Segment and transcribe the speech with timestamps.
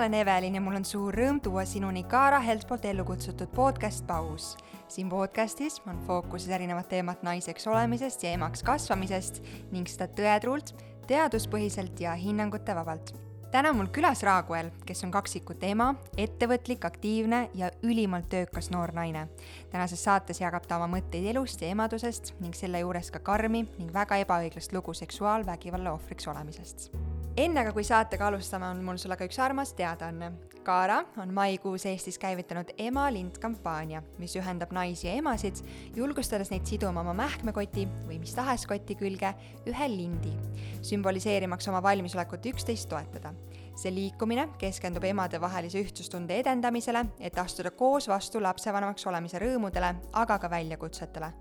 [0.00, 4.06] olen Evelin ja mul on suur rõõm tuua sinuni Kaara Helt poolt ellu kutsutud podcast
[4.06, 4.56] Paus.
[4.88, 9.42] siin podcastis on fookuses erinevad teemad naiseks olemisest ja emaks kasvamisest
[9.72, 10.72] ning seda tõetruult,
[11.06, 13.12] teaduspõhiselt ja hinnangute vabalt
[13.52, 18.96] täna on mul külas Raaguel, kes on kaksikute ema, ettevõtlik, aktiivne ja ülimalt töökas noor
[18.96, 19.28] naine.
[19.70, 23.92] tänases saates jagab ta oma mõtteid elust ja emadusest ning selle juures ka karmi ning
[23.92, 26.88] väga ebaõiglast lugu seksuaalvägivalla ohvriks olemisest
[27.36, 30.32] enne aga, kui saatega alustame, on mul sulle ka üks armas teadaanne.
[30.64, 35.62] Kaara on maikuus Eestis käivitanud Ema lind kampaania, mis ühendab naisi ja emasid,
[35.96, 39.32] julgustades neid siduma oma mähkmekoti või mis tahes koti külge
[39.70, 40.34] ühe lindi,
[40.84, 43.32] sümboliseerimaks oma valmisolekut üksteist toetada
[43.80, 50.50] see liikumine keskendub emadevahelise ühtsustunde edendamisele, et astuda koos vastu lapsevanemaks olemise rõõmudele, aga ka
[50.52, 51.32] väljakutsetele.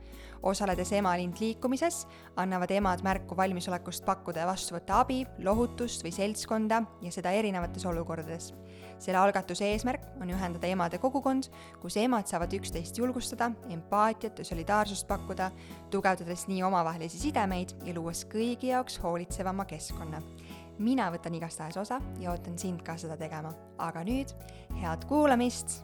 [0.44, 2.06] Osaledes Emalind liikumises,
[2.40, 7.86] annavad emad märku valmisolekust pakkuda ja vastu võtta abi, lohutust või seltskonda ja seda erinevates
[7.86, 8.54] olukordades.
[9.00, 11.48] selle algatuse eesmärk on ühendada emade kogukond,
[11.80, 15.52] kus emad saavad üksteist julgustada, empaatiat ja solidaarsust pakkuda,
[15.90, 20.22] tugevdades nii omavahelisi sidemeid ja luues kõigi jaoks hoolitsevama keskkonna
[20.80, 23.54] mina võtan igastahes osa ja ootan sind ka seda tegema.
[23.78, 24.36] aga nüüd
[24.82, 25.82] head kuulamist.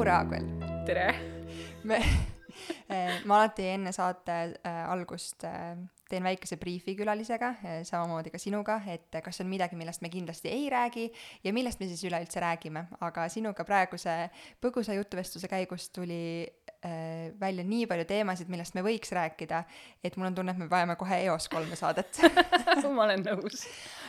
[0.00, 0.44] Tšau, Raaguel.
[0.86, 1.14] tere.
[1.84, 1.96] me,
[2.88, 4.32] eh, ma alati enne saate
[4.64, 5.76] äh, algust äh,
[6.08, 10.48] teen väikese briifi külalisega, eh, samamoodi ka sinuga, et kas on midagi, millest me kindlasti
[10.48, 11.04] ei räägi
[11.44, 14.14] ja millest me siis üleüldse räägime, aga sinuga praeguse
[14.62, 16.48] põgusa jutuvestluse käigus tuli
[17.40, 19.58] välja nii palju teemasid, millest me võiks rääkida,
[20.00, 22.22] et mul on tunne, et me vajame kohe eos kolme saadet
[22.96, 23.66] ma olen nõus.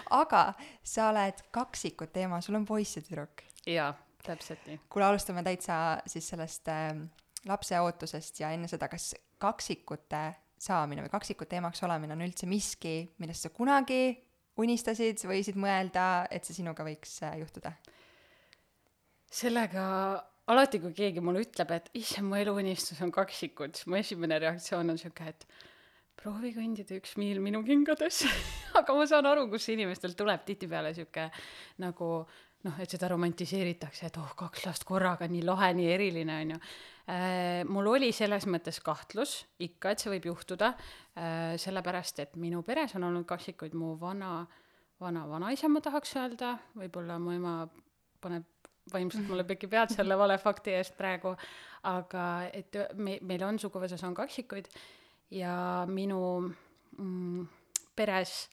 [0.07, 3.43] aga sa oled kaksikute ema, sul on poiss ja tüdruk.
[3.67, 3.91] jaa,
[4.25, 4.79] täpselt nii.
[4.89, 5.75] kuule, alustame täitsa
[6.09, 6.93] siis sellest äh,
[7.49, 10.23] lapse ootusest ja enne seda, kas kaksikute
[10.61, 14.03] saamine või kaksikute emaks olemine on üldse miski, millest sa kunagi
[14.61, 17.73] unistasid, võisid mõelda, et see sinuga võiks äh, juhtuda?
[19.31, 19.83] sellega
[20.51, 24.91] alati, kui keegi mulle ütleb, et issand, mu eluunistus on kaksikud, siis mu esimene reaktsioon
[24.91, 25.45] on sihuke, et
[26.19, 28.25] proovi kõndida üks miil minu kingades
[28.79, 31.29] aga ma saan aru, kust inimestel tuleb tihtipeale sihuke
[31.81, 32.11] nagu
[32.65, 36.59] noh, et seda romantiseeritakse, et oh, kaks last korraga, nii lahe, nii eriline, on ju.
[37.11, 39.35] Äh, mul oli selles mõttes kahtlus
[39.65, 40.73] ikka, et see võib juhtuda,
[41.17, 44.45] äh, sellepärast et minu peres on olnud kaksikuid, mu vana,
[45.01, 47.55] vana vanaisa, ma tahaks öelda, võib-olla mu ema
[48.21, 48.47] paneb
[48.91, 51.33] vaimselt mulle peki pead selle vale fakti eest praegu,
[51.89, 54.69] aga et me, meil on suguvõsas on kaksikuid
[55.37, 55.53] ja
[55.89, 56.21] minu
[56.97, 57.45] mm,
[57.95, 58.45] peres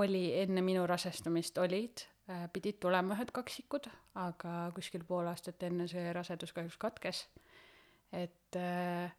[0.00, 2.04] oli enne minu rasestumist olid
[2.52, 3.88] pidid tulema ühed kaksikud,
[4.20, 7.26] aga kuskil pool aastat enne see rasedus kahjuks katkes.
[8.12, 9.12] et, äh,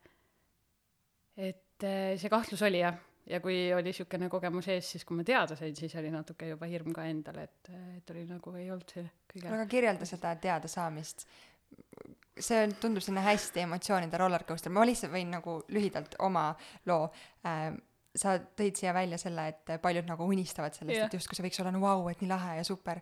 [1.38, 2.98] et äh, see kahtlus oli jah,
[3.30, 6.70] ja kui oli niisugune kogemus ees, siis kui ma teada sain, siis oli natuke juba
[6.70, 11.28] hirm ka endal, et, et oli nagu ei olnud see kõige aga kirjelda seda teadasaamist.
[12.40, 16.50] see on, tundub selline hästi emotsioonide rollercoaster, ma lihtsalt võin nagu lühidalt oma
[16.90, 17.12] loo
[17.46, 17.70] äh,
[18.20, 21.62] sa tõid siia välja selle, et paljud nagu unistavad sellest yeah., et justkui see võiks
[21.64, 23.02] olla no vau wow,, et nii lahe ja super.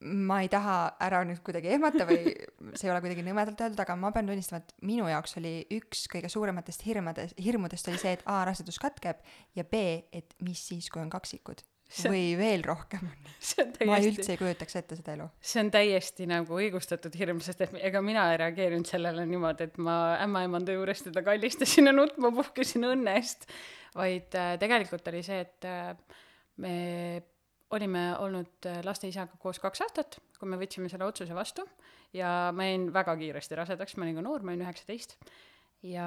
[0.00, 2.30] ma ei taha ära nüüd kuidagi ehmata või
[2.78, 6.06] see ei ole kuidagi nõmedalt öeldud, aga ma pean tunnistama, et minu jaoks oli üks
[6.12, 9.20] kõige suurematest hirmudest, hirmudest oli see, et A rasedus katkeb
[9.58, 11.60] ja B, et mis siis, kui on kaksikud
[11.90, 13.10] see, või veel rohkem.
[13.40, 15.26] Täiesti, ma üldse ei kujutaks ette seda elu.
[15.52, 19.78] see on täiesti nagu õigustatud hirm, sest et ega mina ei reageerinud sellele niimoodi, et
[19.82, 23.48] ma ämmaemanda juures teda kallistasin ja nutma puhkesin õnne eest.
[23.96, 25.94] Vaid äh, tegelikult oli see, et äh,
[26.62, 26.74] me
[27.74, 31.64] olime olnud äh, laste isaga koos kaks aastat, kui me võtsime selle otsuse vastu
[32.14, 35.16] ja ma jäin väga kiiresti rasedaks, ma olin ka noor, ma olin üheksateist.
[35.86, 36.06] Ja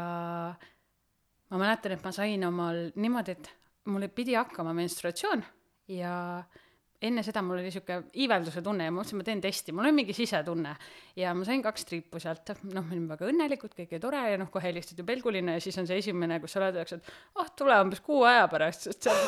[1.50, 3.52] ma mäletan, et ma sain omal niimoodi, et
[3.90, 5.44] mul pidi hakkama menstruatsioon
[5.92, 6.44] ja
[7.04, 9.96] enne seda mul oli sihuke iivelduse tunne ja ma mõtlesin, ma teen testi, mul oli
[9.98, 10.76] mingi sisetunne.
[11.20, 14.40] ja ma sain kaks triipu sealt, noh, me olime väga õnnelikud, kõik oli tore ja
[14.40, 17.42] noh, kohe helistad ju pelguline ja siis on see esimene, kus sa oled, öeldakse, et
[17.42, 19.28] oh, tule umbes kuu aja pärast, sest see on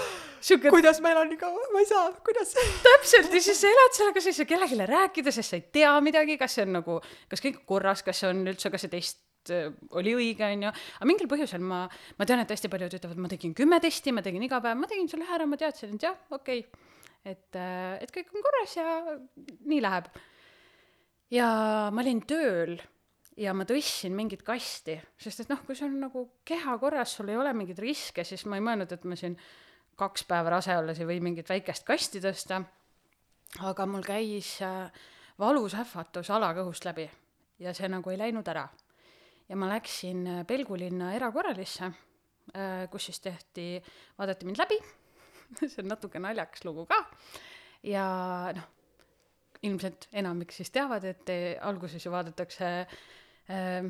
[0.50, 2.56] sihuke kuidas meil on nii kaua, ma ei saa, kuidas?
[2.86, 3.34] Täpselt.
[3.34, 6.40] Ja siis sa elad sellega, sa ei saa kellelegi rääkida, sest sa ei tea midagi,
[6.40, 7.00] kas see on nagu,
[7.32, 9.20] kas kõik on korras, kas see on üldse, kas see test
[10.00, 11.84] oli õige, onju, aga mingil põhjusel ma,
[12.18, 14.90] ma tean, et hästi paljud ütlevad, ma tegin kümme testi, ma tegin iga päev, ma
[14.90, 16.86] tegin selle ära, ma teadsin, et jah, okei okay
[17.26, 18.88] et, äh, et kõik on korras ja
[19.66, 20.10] nii läheb.
[21.34, 21.48] ja
[21.92, 22.78] ma olin tööl
[23.38, 27.38] ja ma tõstsin mingit kasti, sest et noh, kui sul nagu keha korras, sul ei
[27.38, 29.36] ole mingeid riske, siis ma ei mõelnud, et ma siin
[30.00, 32.64] kaks päeva rase olles ei või mingit väikest kasti tõsta.
[33.66, 34.92] aga mul käis äh,
[35.40, 37.10] valus ähvatus alakõhust läbi
[37.60, 38.68] ja see nagu ei läinud ära.
[39.50, 43.68] Ja ma läksin äh, Pelgulinna erakorralisse äh,, kus siis tehti,
[44.18, 44.80] vaadati mind läbi
[45.60, 47.02] see on natuke naljakas lugu ka
[47.86, 48.08] ja
[48.56, 48.72] noh,
[49.66, 51.32] ilmselt enamik siis teavad, et
[51.66, 52.74] alguses ju vaadatakse
[53.50, 53.90] äh,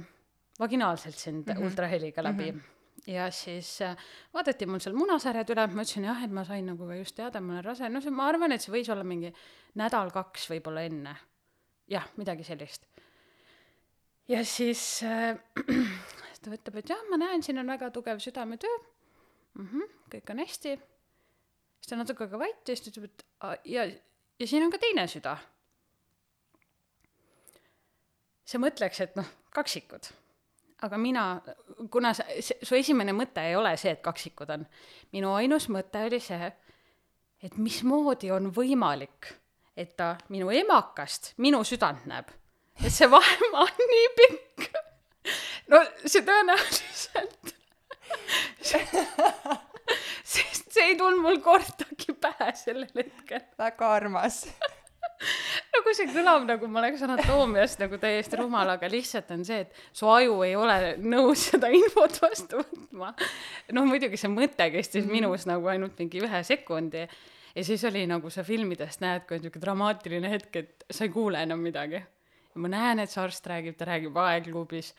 [0.59, 1.65] vaginaalselt sind mm -hmm.
[1.65, 2.59] ultraheliga läbi mm.
[2.59, 2.75] -hmm
[3.07, 3.97] ja siis äh,
[4.33, 7.41] vaadati mul seal munasarjad üle, ma ütlesin jah, et ma sain nagu ka just teada,
[7.41, 9.33] ma olen rase, no see, ma arvan, et see võis olla mingi
[9.79, 11.15] nädal-kaks võib-olla enne.
[11.91, 12.87] jah, midagi sellist.
[14.27, 15.37] Ja siis äh,
[16.41, 19.67] ta ütleb, et jah, ma näen, siin on väga tugev südametöö mm.
[19.67, 20.77] -hmm, kõik on hästi.
[21.79, 23.25] siis ta natuke ka vait ja siis ta ütleb, et
[23.65, 23.85] ja,
[24.39, 25.37] ja siin on ka teine süda
[28.45, 30.11] sa mõtleks, et noh, kaksikud.
[30.85, 31.23] aga mina,
[31.89, 34.65] kuna sa, su esimene mõte ei ole see, et kaksikud on,
[35.15, 36.51] minu ainus mõte oli see,
[37.41, 39.31] et mismoodi on võimalik,
[39.77, 42.29] et ta minu emakast minu südant näeb.
[42.83, 44.69] Et see vahemaa on nii pikk.
[45.73, 47.53] no see tõenäoliselt
[50.35, 53.45] sest see ei tulnud mul kordagi pähe sellel hetkel.
[53.59, 54.43] väga armas
[55.75, 59.95] nagu see kõlab nagu ma oleks anatoomiast nagu täiesti rumal, aga lihtsalt on see, et
[59.95, 63.13] su aju ei ole nõus seda infot vastu võtma.
[63.75, 65.15] noh, muidugi see mõte kestis -hmm.
[65.15, 67.05] minus nagu ainult mingi ühe sekundi
[67.55, 71.13] ja siis oli nagu sa filmidest näed, kui on niisugune dramaatiline hetk, et sa ei
[71.13, 72.03] kuule enam midagi.
[72.55, 74.93] Ma näen, et see arst räägib, ta räägib aegluubis.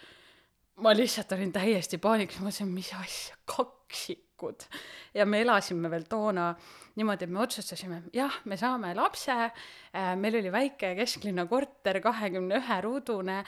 [0.84, 4.66] ma lihtsalt olin täiesti paanikas, ma mõtlesin, mis asja, kaksikud.
[5.14, 6.50] ja me elasime veel toona
[6.96, 12.60] niimoodi, et me otsustasime, jah, me saame lapse, äh, meil oli väike kesklinna korter, kahekümne
[12.60, 13.42] ühe ruudune,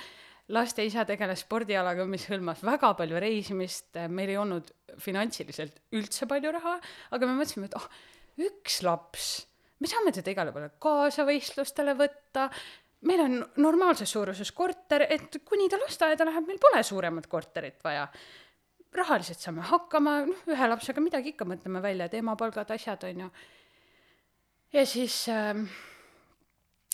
[0.54, 6.52] laste isa tegeles spordialaga, mis hõlmas väga palju reisimist, meil ei olnud finantsiliselt üldse palju
[6.56, 6.78] raha,
[7.12, 7.88] aga me mõtlesime, et oh,
[8.48, 9.30] üks laps,
[9.80, 12.48] me saame teda igale poole kaasa võistlustele võtta,
[13.06, 18.08] meil on normaalses suuruses korter, et kuni ta lasteaeda läheb, meil pole suuremat korterit vaja.
[18.98, 23.28] Rahaliselt saame hakkama, noh, ühe lapsega midagi ikka mõtleme välja, teemapalgad, asjad, on ju.
[24.72, 25.60] ja siis äh,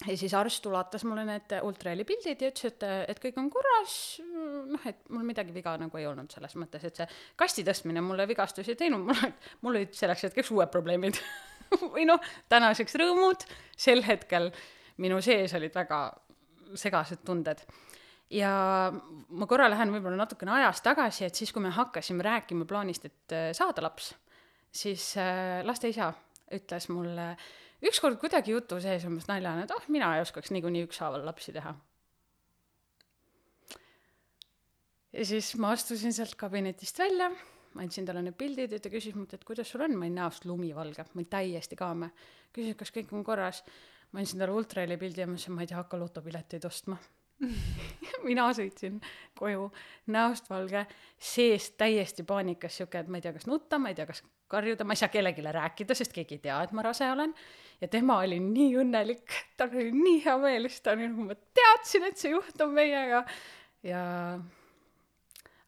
[0.02, 3.94] ja siis arst ulatas mulle need ultraheli pildid ja ütles, et, et kõik on korras,
[4.26, 7.08] noh, et mul midagi viga nagu ei olnud selles mõttes, et see
[7.40, 11.20] kasti tõstmine mulle vigastusi ei teinud, mul, mul olid selleks hetkeks uued probleemid.
[11.94, 12.22] Või noh,
[12.52, 13.46] tänaseks rõõmud,
[13.78, 14.50] sel hetkel
[15.02, 16.00] minu sees olid väga
[16.78, 17.64] segased tunded
[18.30, 18.50] ja
[18.92, 23.34] ma korra lähen võib-olla natukene ajas tagasi, et siis, kui me hakkasime rääkima plaanist, et
[23.34, 24.12] äh, saada laps,
[24.74, 26.12] siis äh, laste isa
[26.54, 27.34] ütles mulle
[27.84, 31.74] ükskord kuidagi jutu sees umbes naljana, et oh, mina ei oskaks niikuinii ükshaaval lapsi teha.
[35.14, 37.30] ja siis ma astusin sealt kabinetist välja,
[37.78, 40.46] andsin talle need pildid ja ta küsis mult, et kuidas sul on, ma olin näost
[40.48, 42.10] lumivalge, ma olin täiesti kaame.
[42.54, 43.62] küsis, kas kõik on korras.
[44.14, 46.98] Ma andsin talle ultraheli pildi ja ma ütlesin, ma ei tea, hakka lotopileteid ostma
[48.28, 49.00] mina sõitsin
[49.38, 49.68] koju
[50.14, 50.84] näost valge,
[51.18, 54.86] seest täiesti paanikas, sihuke, et ma ei tea, kas nutta, ma ei tea, kas karjuda,
[54.86, 57.34] ma ei saa kellelegi rääkida, sest keegi ei tea, et ma rase olen.
[57.80, 61.38] ja tema oli nii õnnelik, tal oli nii hea meel, sest ta oli nagu, ma
[61.58, 63.24] teadsin, et see juhtub meiega.
[63.84, 64.02] ja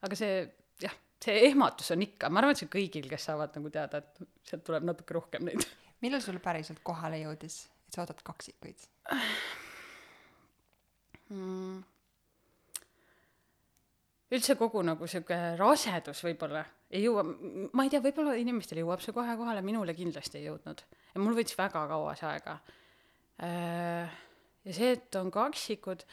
[0.07, 0.43] aga see,
[0.83, 4.47] jah, see ehmatus on ikka, ma arvan, et see kõigil, kes saavad nagu teada, et
[4.47, 5.67] sealt tuleb natuke rohkem neid.
[6.05, 8.87] millal sul päriselt kohale jõudis, et sa ootad kaksikuid?
[11.33, 11.83] mm.
[14.35, 17.23] üldse kogu nagu sihuke rasedus võib-olla ei jõua,
[17.75, 20.83] ma ei tea, võib-olla inimestel jõuab see kohe kohale, minule kindlasti ei jõudnud.
[21.13, 22.55] ja mul võttis väga kaua see aega.
[23.43, 24.17] Äh,
[24.63, 26.05] ja see, et on kaksikud,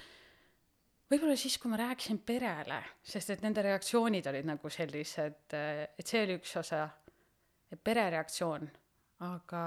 [1.12, 6.24] võib-olla siis, kui ma rääkisin perele, sest et nende reaktsioonid olid nagu sellised, et see
[6.26, 6.88] oli üks osa,
[7.84, 8.66] pere reaktsioon,
[9.26, 9.62] aga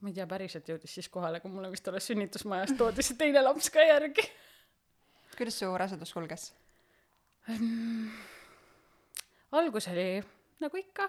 [0.00, 3.42] ma ei tea, päriselt jõudis siis kohale, kui mulle vist alles sünnitusmajas toodi see teine
[3.44, 4.26] laps ka järgi
[5.36, 6.50] kuidas su rasedus kulges
[7.48, 8.08] mm,?
[9.56, 10.08] algus oli
[10.62, 11.08] nagu ikka,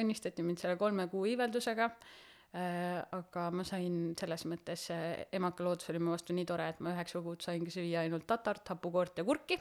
[0.00, 5.90] õnnistati mind selle kolme kuu iiveldusega äh,, aga ma sain selles mõttes äh,, emaka loodus
[5.92, 9.26] oli mu vastu nii tore, et ma üheksa kuud saingi süüa ainult tatart, hapukoort ja
[9.28, 9.60] kurki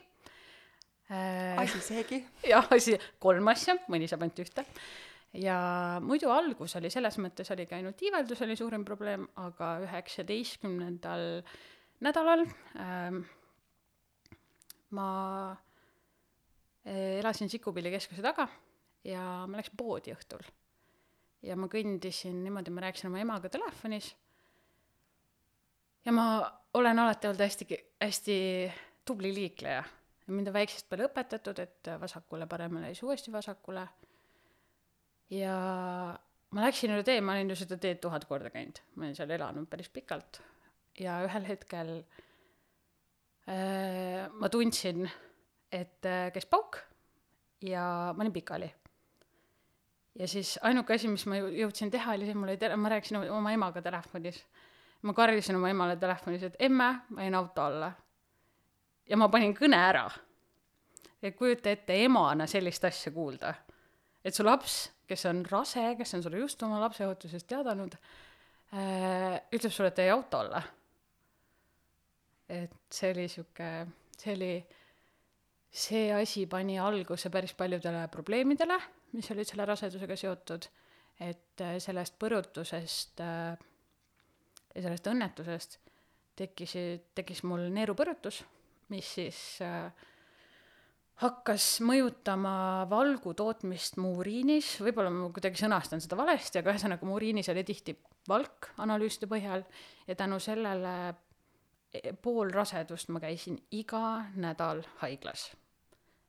[1.14, 1.54] äh,.
[1.62, 2.24] asi seegi.
[2.50, 4.66] jah, asi, kolm asja, mõni saab ainult ühte
[5.34, 5.58] ja
[6.02, 11.42] muidu algus oli selles mõttes oligi ainult iiveldus oli suurim probleem, aga üheksateistkümnendal
[12.06, 12.46] nädalal
[12.80, 13.24] ähm,
[14.96, 15.10] ma
[16.86, 18.48] eh, elasin Sikupilli keskuse taga
[19.08, 20.44] ja ma läksin poodi õhtul.
[21.46, 24.16] ja ma kõndisin niimoodi, ma rääkisin oma emaga telefonis.
[26.06, 26.28] ja ma
[26.74, 27.68] olen alati olnud hästi,
[28.02, 28.38] hästi
[29.06, 29.84] tubli liikleja.
[30.28, 33.88] mind on väiksest peale õpetatud, et vasakule-paremale, siis uuesti vasakule.
[35.30, 35.56] Ja
[36.52, 39.32] ma läksin üle tee, ma olin ju seda teed tuhat korda käinud, ma olin seal
[39.36, 40.42] elanud päris pikalt.
[41.00, 41.94] ja ühel hetkel
[43.50, 45.10] äh, ma tundsin,
[45.72, 46.80] et äh, käis pauk
[47.62, 48.72] ja ma olin pikali
[50.20, 53.20] ja siis ainuke asi, mis ma jõudsin teha, oli see, mul oli tele-, ma rääkisin
[53.32, 54.44] oma emaga telefonis.
[55.02, 57.92] ma karjusin oma emale telefonis, et emme, ma jäin auto alla.
[59.10, 60.08] ja ma panin kõne ära.
[61.38, 63.54] kujuta ette emana sellist asja kuulda.
[64.24, 69.72] et su laps, kes on rase, kes on sulle just oma lapseootusest teadanud äh,, ütleb
[69.72, 70.62] sulle, et ta jäi auto alla.
[72.50, 73.72] et see oli sihuke,
[74.18, 74.52] see oli,
[75.72, 78.80] see asi pani alguse päris paljudele probleemidele
[79.16, 80.68] mis olid selle rasedusega seotud,
[81.24, 83.58] et äh, sellest põrutusest äh,
[84.76, 85.80] ja sellest õnnetusest
[86.38, 88.44] tekkisid, tekkis mul neerupõrutus,
[88.94, 89.88] mis siis äh,
[91.22, 97.16] hakkas mõjutama valgu tootmist mu uriinis, võib-olla ma kuidagi sõnastan seda valesti, aga ühesõnaga mu
[97.18, 97.96] uriinis oli tihti
[98.30, 99.64] valk analüüside põhjal
[100.08, 100.94] ja tänu sellele
[101.90, 105.50] e, pool rasedust ma käisin iga nädal haiglas.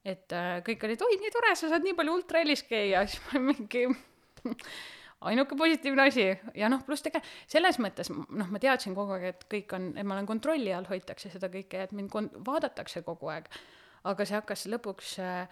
[0.08, 3.42] Et äh, kõik olid, oi, nii tore, sa saad nii palju ultrahelis käia, siis ma
[3.50, 3.84] mingi
[5.28, 6.28] ainuke positiivne asi.
[6.56, 10.06] Ja noh, pluss tege-, selles mõttes noh, ma teadsin kogu aeg, et kõik on, et
[10.06, 13.50] ma olen kontrolli all, hoitakse seda kõike, et mind kon-, vaadatakse kogu aeg.
[14.04, 15.48] Aga see hakkas lõpuks äh,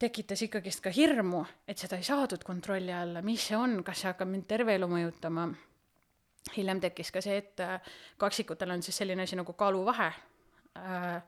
[0.00, 4.12] tekitas ikkagist ka hirmu, et seda ei saadud kontrolli alla, mis see on, kas see
[4.12, 5.50] hakkab mind terve elu mõjutama.
[6.56, 7.80] hiljem tekkis ka see, et äh,
[8.18, 10.08] kaksikutel on siis selline asi nagu kaaluvahe
[10.78, 11.20] äh,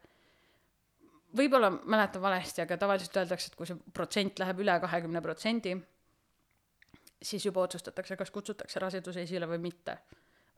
[1.37, 5.76] võib-olla mäletan valesti, aga tavaliselt öeldakse, et kui see protsent läheb üle kahekümne protsendi,
[7.23, 9.99] siis juba otsustatakse, kas kutsutakse rasedus esile või mitte.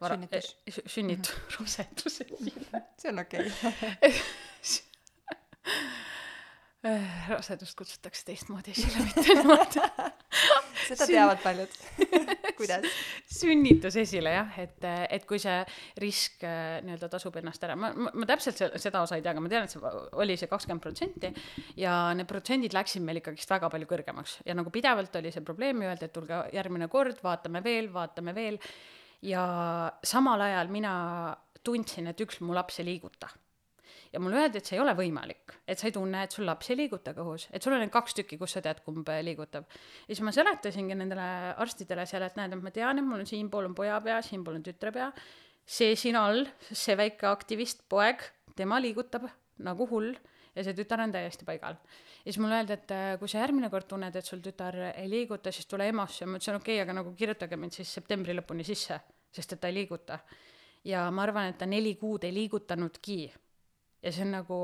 [0.05, 0.81] sünnitus eh,.
[0.87, 1.61] sünnitus mm, -hmm.
[1.61, 2.83] rasedus esile.
[2.99, 4.13] see on okei okay.
[6.85, 9.85] rasedust kutsutakse teistmoodi esile, mitte niimoodi.
[10.89, 11.77] Seda teavad paljud.
[12.59, 12.85] Kuidas?
[13.35, 15.57] sünnitus esile jah, et, et kui see
[16.03, 19.43] risk äh, nii-öelda tasub ennast ära, ma, ma, ma täpselt seda osa ei tea, aga
[19.43, 21.33] ma tean, et see oli see kakskümmend protsenti
[21.81, 24.37] ja need protsendid läksid meil ikkagist väga palju kõrgemaks.
[24.47, 28.61] Ja nagu pidevalt oli see probleem, öeldi, et tulge järgmine kord, vaatame veel, vaatame veel.
[29.25, 29.45] Ja
[30.05, 30.95] samal ajal mina
[31.65, 33.33] tundsin, et üks mu laps ei liiguta
[34.15, 36.71] ja mulle öeldi, et see ei ole võimalik, et sa ei tunne, et sul laps
[36.71, 39.67] ei liiguta kõhus, et sul on ainult kaks tükki, kus sa tead, kumb liigutab.
[40.07, 41.27] ja siis ma seletasingi nendele
[41.65, 44.61] arstidele seal, et näed, et ma tean, et mul on siinpool on poja pea, siinpool
[44.61, 45.11] on tütre pea,
[45.67, 48.23] see siin all, see väike aktivist poeg,
[48.55, 49.27] tema liigutab
[49.67, 50.15] nagu hull
[50.55, 51.75] ja see tütar on täiesti paigal.
[51.75, 55.11] ja siis mulle öeldi, et äh, kui sa järgmine kord tunned, et sul tütar ei
[55.11, 58.67] liiguta, siis tule EMO-sse ma ütlesin, okei okay,, aga nagu kirjutage mind siis septembri lõpuni
[58.67, 59.01] sisse,
[59.35, 60.21] sest et ta ei liiguta.
[60.85, 63.19] ja ma arvan, et ta neli kuud ei liigutanudki
[64.05, 64.61] ja see on nagu,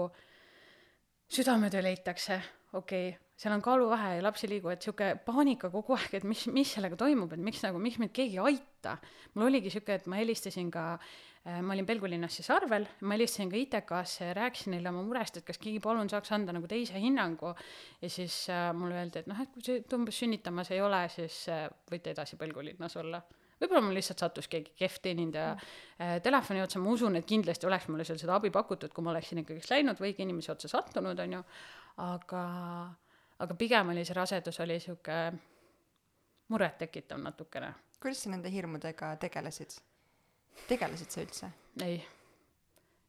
[1.30, 2.40] südametöö leitakse,
[2.72, 6.26] okei okay,, seal on kaaluvahe ja laps ei liigu, et sihuke paanika kogu aeg, et
[6.28, 8.98] mis, mis sellega toimub, et miks nagu, miks mind keegi ei aita.
[9.34, 13.52] mul oligi sihuke, et ma helistasin ka äh, ma olin Pelgulinnas siis arvel, ma helistasin
[13.52, 17.00] ka ITK-sse ja rääkisin neile oma murest, et kas keegi palun saaks anda nagu teise
[17.00, 17.54] hinnangu.
[18.02, 21.46] ja siis äh, mulle öeldi, et noh, et kui see umbes sünnitamas ei ole, siis
[21.48, 23.22] äh, võite edasi Pelgulinnas olla
[23.60, 27.88] võib-olla mul lihtsalt sattus keegi kehv teenindaja äh, telefoni otsa, ma usun, et kindlasti oleks
[27.90, 31.36] mulle seal seda abi pakutud, kui ma oleksin ikkagist läinud või inimese otsa sattunud, on
[31.38, 31.42] ju,
[32.06, 32.44] aga,
[33.44, 35.18] aga pigem oli see rasedus oli sihuke
[36.50, 37.74] murettekitav natukene.
[38.00, 39.76] kuidas sa nende hirmudega tegelesid?
[40.68, 41.52] tegelesid sa üldse?
[41.84, 42.00] ei,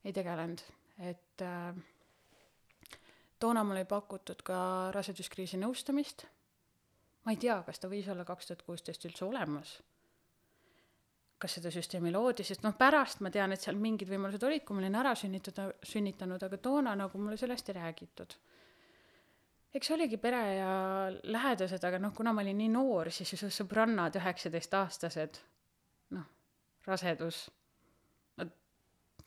[0.05, 0.65] ei tegelenud,
[1.07, 1.71] et äh,
[3.39, 6.27] toona mulle ei pakutud ka raseduskriisi nõustamist.
[7.23, 9.79] ma ei tea, kas ta võis olla kaks tuhat kuusteist üldse olemas
[11.41, 14.77] kas seda süsteemi loodi, sest noh, pärast ma tean, et seal mingid võimalused olid, kui
[14.77, 18.35] ma olin ära sünnitada, sünnitanud, aga toona nagu mulle sellest ei räägitud.
[19.73, 20.71] eks oligi pere ja
[21.23, 25.41] lähedased, aga noh, kuna ma olin nii noor, siis ju sõbrannad, üheksateistaastased,
[26.17, 26.27] noh,
[26.85, 27.43] rasedus,
[28.37, 28.53] nad,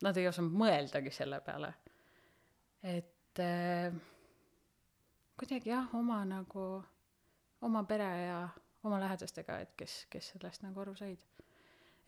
[0.05, 1.75] nad ei osanud mõeldagi selle peale.
[2.83, 3.95] et äh,
[5.41, 6.67] kuidagi jah, oma nagu,
[7.61, 8.43] oma pere ja
[8.85, 11.34] oma lähedastega, et kes, kes sellest nagu aru said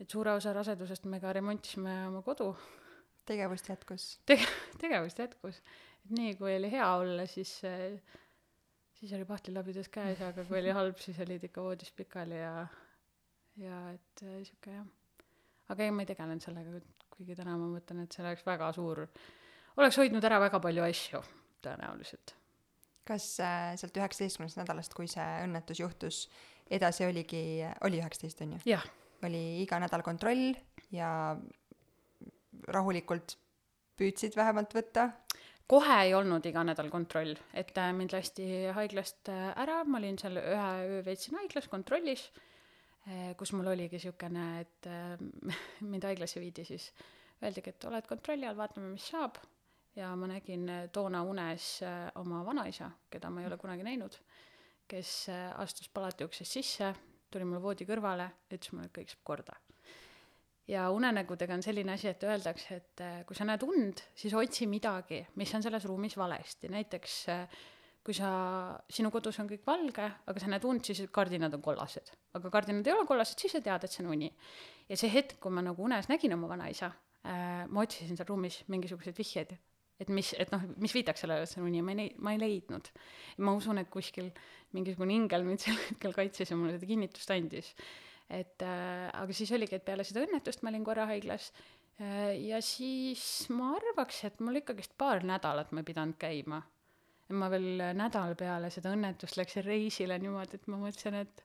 [0.00, 2.50] et suure osa rasedusest me ka remontisime oma kodu.
[3.26, 5.62] tegevust jätkus Tege-, tegevust jätkus.
[6.04, 7.52] et nii, kui oli hea olla, siis,
[8.94, 12.66] siis oli pahtlilabidas käes, aga kui oli halb, siis olid ikka voodis pikali ja,
[13.62, 14.86] ja et äh, sihuke jah.
[15.72, 16.82] aga ei, ma ei tegelenud sellega,
[17.16, 19.06] kuigi täna ma mõtlen, et see oleks väga suur,
[19.76, 21.22] oleks hoidnud ära väga palju asju
[21.64, 22.36] tõenäoliselt.
[23.06, 26.22] kas äh, sealt üheksateistkümnendast nädalast, kui see õnnetus juhtus,
[26.70, 27.42] edasi oligi,
[27.86, 28.62] oli üheksateist, on ju?
[28.76, 28.86] jah
[29.24, 30.52] oli iga nädal kontroll
[30.92, 31.08] ja
[32.68, 33.36] rahulikult
[33.96, 35.10] püüdsid vähemalt võtta?
[35.70, 40.18] kohe ei olnud iga nädal kontroll, et äh, mind lasti haiglast äh, ära, ma olin
[40.20, 42.28] seal ühe öö veetsin haiglas kontrollis,
[43.08, 44.90] äh, kus mul oligi niisugune, et
[45.90, 46.92] mind haiglasse viidi, siis
[47.42, 49.42] öeldigi, et oled kontrolli all, vaatame, mis saab.
[49.96, 51.80] ja ma nägin toona unes
[52.20, 54.18] oma vanaisa, keda ma ei ole kunagi näinud,
[54.86, 55.12] kes
[55.56, 56.90] astus palati uksest sisse,
[57.30, 59.56] tuli mul voodi kõrvale, ütles mulle, et kõik saab korda.
[60.66, 64.66] ja unenägudega on selline asi, et öeldakse, et äh, kui sa näed und, siis otsi
[64.66, 67.58] midagi, mis on selles ruumis valesti, näiteks äh,
[68.06, 68.30] kui sa,
[68.90, 72.12] sinu kodus on kõik valge, aga sa näed und, siis kardinad on kollased.
[72.38, 74.30] aga kardinad ei ole kollased, siis sa tead, et see on uni.
[74.88, 76.92] ja see hetk, kui ma nagu unes nägin oma vanaisa
[77.26, 79.56] äh,, ma otsisin seal ruumis mingisuguseid vihjeid,
[80.00, 82.34] et mis, et noh, mis viitaks sellele, et see on uni ja ma ei ma
[82.34, 82.90] ei leidnud.
[83.44, 84.30] ma usun, et kuskil
[84.76, 87.72] mingisugune ingel mind sel hetkel kaitses ja mulle seda kinnitust andis.
[88.28, 91.52] et äh, aga siis oligi, et peale seda õnnetust ma olin korra haiglas
[92.00, 96.62] äh, ja siis ma arvaks, et mul ikkagist paar nädalat ma ei pidanud käima
[97.34, 101.42] ma veel nädal peale seda õnnetust läksin reisile niimoodi, et ma mõtlesin, et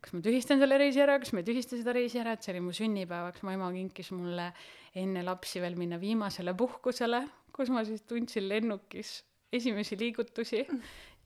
[0.00, 2.54] kas ma tühistan selle reisi ära, kas ma ei tühista seda reisi ära, et see
[2.54, 4.50] oli mu sünnipäevaks, mu ema kinkis mulle
[4.98, 7.22] enne lapsi veel minna viimasele puhkusele,
[7.54, 9.20] kus ma siis tundsin lennukis
[9.52, 10.64] esimesi liigutusi.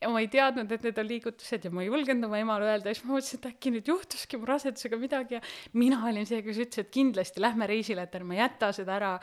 [0.02, 2.90] Ja ma ei teadnud, et need on liigutused ja ma ei julgenud oma emale öelda.
[2.90, 5.38] Ja siis ma mõtlesin, et äkki nüüd juhtuski mu rasedusega midagi.
[5.38, 9.14] Ja mina olin see, kes ütles, et kindlasti lähme reisile, et ärme jäta seda ära.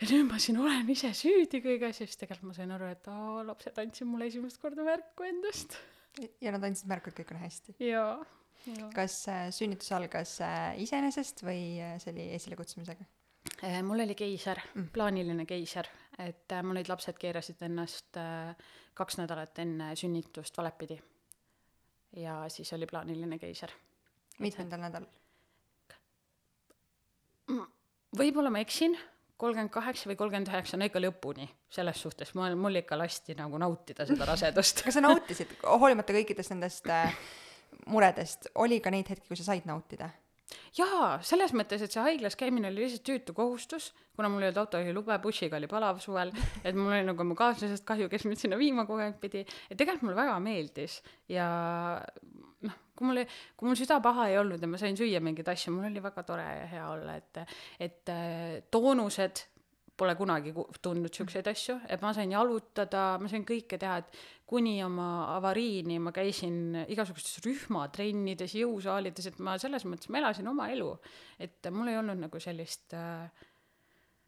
[0.00, 2.00] Ja nüüd ma siin olen ise süüdi kõiges.
[2.00, 5.78] Ja siis tegelikult ma sain aru, et aa, lapsed andsid mulle esimest korda märku endast.
[6.42, 7.76] ja nad andsid märku, et kõik on hästi.
[7.84, 8.16] jaa,
[8.66, 8.90] jaa.
[8.94, 13.08] kas äh, sünnitus algas äh, iseenesest või äh, see oli esilekutsumisega?
[13.84, 15.86] Mul oli keiser mm., plaaniline keiser,
[16.20, 18.16] et mul olid lapsed keerasid ennast
[18.96, 20.98] kaks nädalat enne sünnitust valepidi.
[22.20, 23.72] ja siis oli plaaniline keiser.
[24.38, 25.08] mitmendal nädalal?
[28.16, 28.96] võib-olla ma eksin,
[29.40, 33.58] kolmkümmend kaheksa või kolmkümmend üheksa, no ikka lõpuni, selles suhtes, mul, mul ikka lasti nagu
[33.60, 37.14] nautida seda rasedust kas sa nautisid, hoolimata kõikidest nendest äh,
[37.90, 40.10] muredest, oli ka neid hetki, kui sa said nautida?
[40.74, 44.60] jaa, selles mõttes, et see haiglas käimine oli lihtsalt tüütu kohustus, kuna mul ei olnud
[44.64, 46.32] autojuhilube, bussiga oli palav suvel,
[46.66, 49.78] et mul oli nagu mu kaaslasest kahju, kes mind sinna viima kogu aeg pidi, et
[49.78, 50.98] tegelikult mulle väga meeldis
[51.30, 51.46] ja
[52.66, 53.22] noh, kui mul,
[53.56, 56.26] kui mul süda paha ei olnud ja ma sain süüa mingeid asju, mul oli väga
[56.28, 57.56] tore ja hea olla, et,
[57.88, 59.46] et äh, toonused
[60.00, 64.20] pole kunagi ku- tundnud siukseid asju, et ma sain jalutada, ma sain kõike teha, et
[64.50, 70.70] kuni oma avariini ma käisin igasugustes rühmatrennides, jõusaalides, et ma selles mõttes, ma elasin oma
[70.72, 70.90] elu.
[71.38, 73.28] et mul ei olnud nagu sellist äh,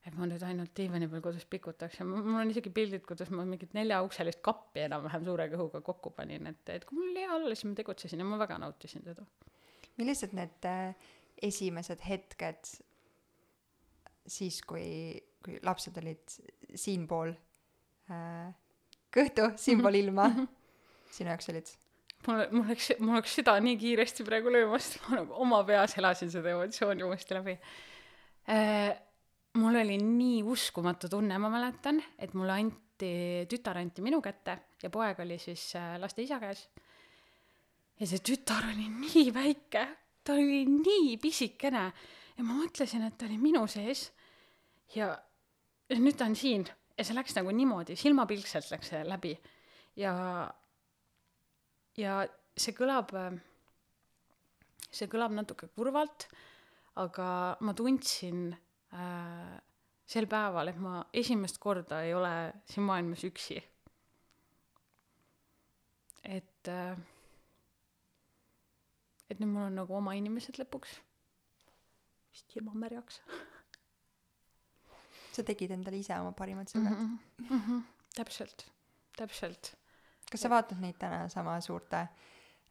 [0.06, 3.44] et ma nüüd ainult diivani peal kodus pikutaks ja mul on isegi pildid, kuidas ma
[3.46, 7.54] mingit neljaukselist kappi enam-vähem suure kõhuga kokku panin, et, et kui mul oli hea olla,
[7.54, 9.26] siis ma tegutsesin ja ma väga nautisin seda.
[10.00, 11.12] millised need äh,
[11.50, 12.72] esimesed hetked
[14.28, 16.36] siis, kui, kui lapsed olid
[16.78, 17.32] siinpool
[18.12, 18.50] äh,
[19.12, 20.28] kõhtu, siinpool ilma,
[21.14, 21.72] sinu jaoks olid?
[22.26, 25.96] mul, mul läks, mul läks süda nii kiiresti praegu lööma, sest ma nagu oma peas
[25.98, 27.56] elasin seda emotsiooni uuesti läbi.
[28.52, 28.92] Äh,
[29.58, 33.12] mul oli nii uskumatu tunne, ma mäletan, et mulle anti,
[33.50, 36.66] tütar anti minu kätte ja poeg oli siis äh, laste isa käes.
[38.00, 39.86] ja see tütar oli nii väike,
[40.24, 41.90] ta oli nii pisikene
[42.36, 44.10] ja ma mõtlesin, et ta oli minu sees
[44.96, 45.12] ja,
[45.88, 46.66] ja nüüd ta on siin
[46.96, 49.32] ja see läks nagu niimoodi, silmapilkselt läks see läbi
[49.98, 50.12] ja,
[51.98, 52.22] ja
[52.56, 53.12] see kõlab,
[54.92, 56.28] see kõlab natuke kurvalt,
[57.00, 57.28] aga
[57.64, 59.54] ma tundsin äh,
[60.08, 62.34] sel päeval, et ma esimest korda ei ole
[62.68, 63.60] siin maailmas üksi.
[66.22, 66.98] et äh,,
[69.30, 71.00] et nüüd mul on nagu oma inimesed lõpuks.
[72.32, 73.20] Vist ilma märjaks
[75.34, 77.18] sa tegid endale ise oma parimad sõbrad mm.
[77.38, 77.50] -hmm.
[77.50, 77.82] Mm -hmm.
[78.14, 78.66] täpselt,
[79.16, 79.74] täpselt.
[80.30, 82.08] kas sa vaatad neid täna sama suurte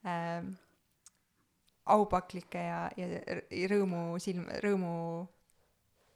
[0.05, 0.43] äh,
[1.85, 3.07] aupaklike ja, ja
[3.67, 5.27] rõõmu silm, rõõmu,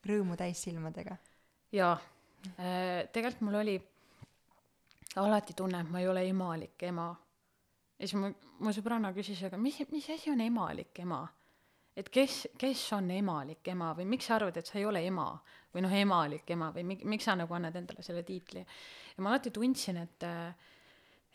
[0.06, 1.18] rõõmu täis silmadega?
[1.72, 1.98] jaa
[2.60, 3.78] äh, tegelikult mul oli
[5.16, 7.16] alati tunne, et ma ei ole emalik ema.
[8.00, 11.26] ja siis mu, mu sõbranna küsis, aga mis, mis asi on emalik ema?
[11.96, 15.30] Et kes, kes on emalik ema või miks sa arvad, et sa ei ole ema
[15.74, 18.64] või noh, emalik ema või mi-, miks sa nagu annad endale selle tiitli.
[19.16, 20.26] ja ma alati tundsin, et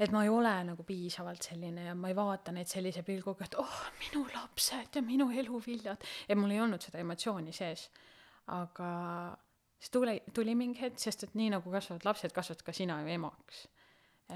[0.01, 3.57] et ma ei ole nagu piisavalt selline ja ma ei vaata neid sellise pilguga, et
[3.61, 6.09] oh, minu lapsed ja minu eluviljad.
[6.29, 7.91] ja mul ei olnud seda emotsiooni sees.
[8.57, 8.91] aga
[9.79, 13.13] siis tuli, tuli mingi hetk, sest et nii nagu kasvavad lapsed, kasvad ka sina ju
[13.17, 13.67] emaks.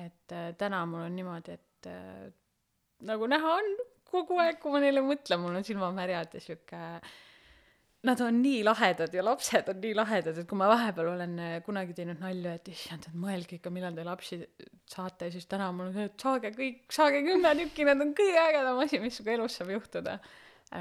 [0.05, 2.29] et äh, täna mul on niimoodi, et äh,
[3.09, 3.75] nagu näha on
[4.15, 6.83] kogu aeg, kui ma neile mõtlen, mul on silmamärjad ja sihuke
[8.05, 11.53] Nad on nii lahedad ja lapsed on nii lahedad, et kui ma vahepeal olen äh,
[11.65, 14.43] kunagi teinud nalju, et issand, et mõelge ikka, millal te lapsi
[14.93, 18.43] saate, siis täna mul on see, et saage kõik, saage kümme tükki, need on kõige
[18.43, 20.19] ägedam asi, mis sinuga elus saab juhtuda.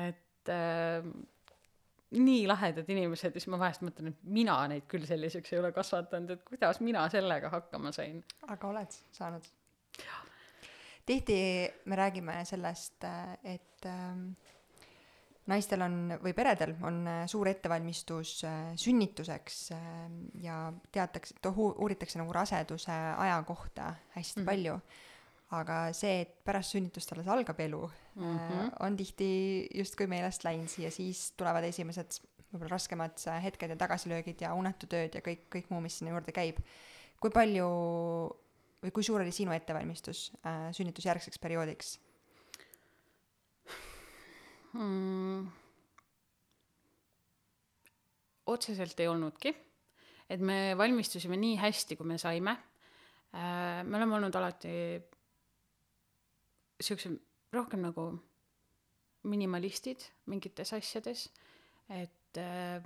[0.02, 1.08] et äh,
[2.20, 5.72] nii lahedad inimesed ja siis ma vahest mõtlen, et mina neid küll selliseks ei ole
[5.72, 8.20] kasvatanud, et kuidas mina sellega hakkama sain.
[8.52, 9.48] aga oled saanud?
[11.06, 11.38] Tihti
[11.86, 13.04] me räägime sellest,
[13.44, 14.32] et ähm,
[15.52, 19.80] naistel on või peredel on äh, suur ettevalmistus äh, sünnituseks äh,
[20.44, 20.58] ja
[20.94, 24.52] teatakse, uuritakse nagu raseduse aja kohta hästi mm -hmm.
[24.52, 24.80] palju.
[25.54, 28.70] aga see, et pärast sünnitust alles algab elu mm, -hmm.
[28.80, 32.18] on tihti justkui meelest läinud ja siis tulevad esimesed
[32.54, 36.58] võib-olla raskemad hetked ja tagasilöögid ja unetutööd ja kõik, kõik muu, mis sinna juurde käib.
[37.20, 37.68] kui palju
[38.84, 41.96] või kui suur oli sinu ettevalmistus äh, sünnitusjärgseks perioodiks?
[44.74, 45.48] mm,?
[48.54, 49.54] otseselt ei olnudki,
[50.30, 52.58] et me valmistusime nii hästi, kui me saime
[53.34, 53.82] äh,.
[53.88, 54.76] me oleme olnud alati
[56.84, 57.14] siukse
[57.54, 58.10] rohkem nagu
[59.30, 61.28] minimalistid mingites asjades,
[61.94, 62.84] et äh,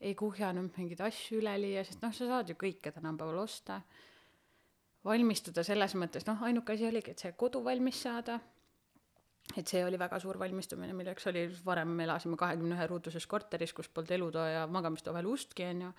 [0.00, 3.80] ei kuhjanud mingeid asju üleliia, sest noh, sa saad ju kõike tänapäeval osta.
[5.08, 8.38] Valmistuda selles mõttes, noh, ainuke asi oligi, et see kodu valmis saada.
[9.56, 13.72] Et see oli väga suur valmistumine, milleks oli, varem me elasime kahekümne ühe ruuduses korteris,
[13.72, 15.92] kus polnud elutoa ja magamistoa vahel ustki, on ju,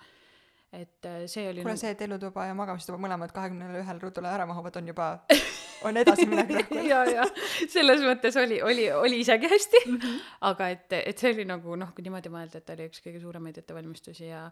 [0.72, 4.30] et äh, see oli kuule nagu..., see, et elutuba ja magamistuba mõlemad kahekümnele ühele ruudule
[4.30, 5.08] ära mahuvad, on juba,
[5.88, 7.26] on edasiminek rohkem ja, ja
[7.64, 9.82] selles mõttes oli, oli, oli isegi hästi.
[9.88, 10.24] Mm, -hmm.
[10.52, 13.22] aga et, et see oli nagu noh, kui niimoodi mõelda, et ta oli üks kõige
[13.24, 14.46] suuremaid ettevalmistusi ja,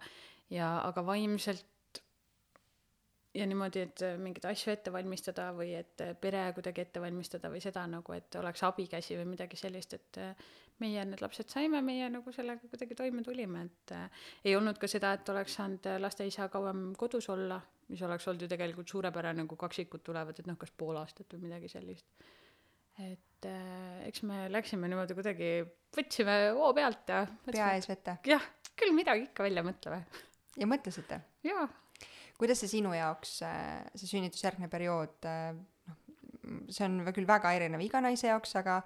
[0.50, 1.66] ja aga vaimselt
[3.38, 7.50] ja niimoodi, et äh, mingeid asju ette valmistada või et äh, pere kuidagi ette valmistada
[7.52, 10.48] või seda nagu, et oleks abikäsi või midagi sellist, et äh,
[10.82, 14.90] meie need lapsed saime, meie nagu sellega kuidagi toime tulime, et äh, ei olnud ka
[14.90, 17.60] seda, et oleks saanud laste isa kauem kodus olla,
[17.92, 21.48] mis oleks olnud ju tegelikult suurepärane, kui kaksikud tulevad, et noh, kas pool aastat või
[21.48, 22.06] midagi sellist.
[22.98, 25.50] et äh, eks me läksime niimoodi kuidagi,
[25.94, 28.18] võtsime hoo pealt ja pea ees vette.
[28.26, 28.48] jah,
[28.78, 30.02] küll midagi ikka välja mõtleme.
[30.58, 31.22] ja mõtlesite?
[31.46, 31.68] jaa
[32.38, 35.52] kuidas see sinu jaoks, äh, see sünnitusjärgne periood, äh,
[35.88, 36.02] noh,
[36.72, 38.80] see on küll väga erinev iga naise jaoks, aga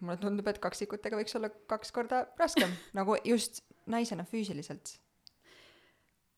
[0.00, 4.96] mulle tundub, et kaksikutega võiks olla kaks korda raskem nagu just naisena füüsiliselt.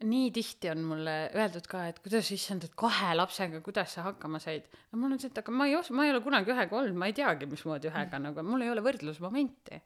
[0.02, 4.40] nii tihti on mulle öeldud ka, et kuidas, issand, et kahe lapsega, kuidas sa hakkama
[4.42, 4.66] said.
[4.90, 6.98] no mul on see, et aga ma ei os-, ma ei ole kunagi ühega olnud,
[6.98, 8.26] ma ei teagi, mismoodi ühega mm.
[8.28, 9.78] nagu, mul ei ole võrdlusmomenti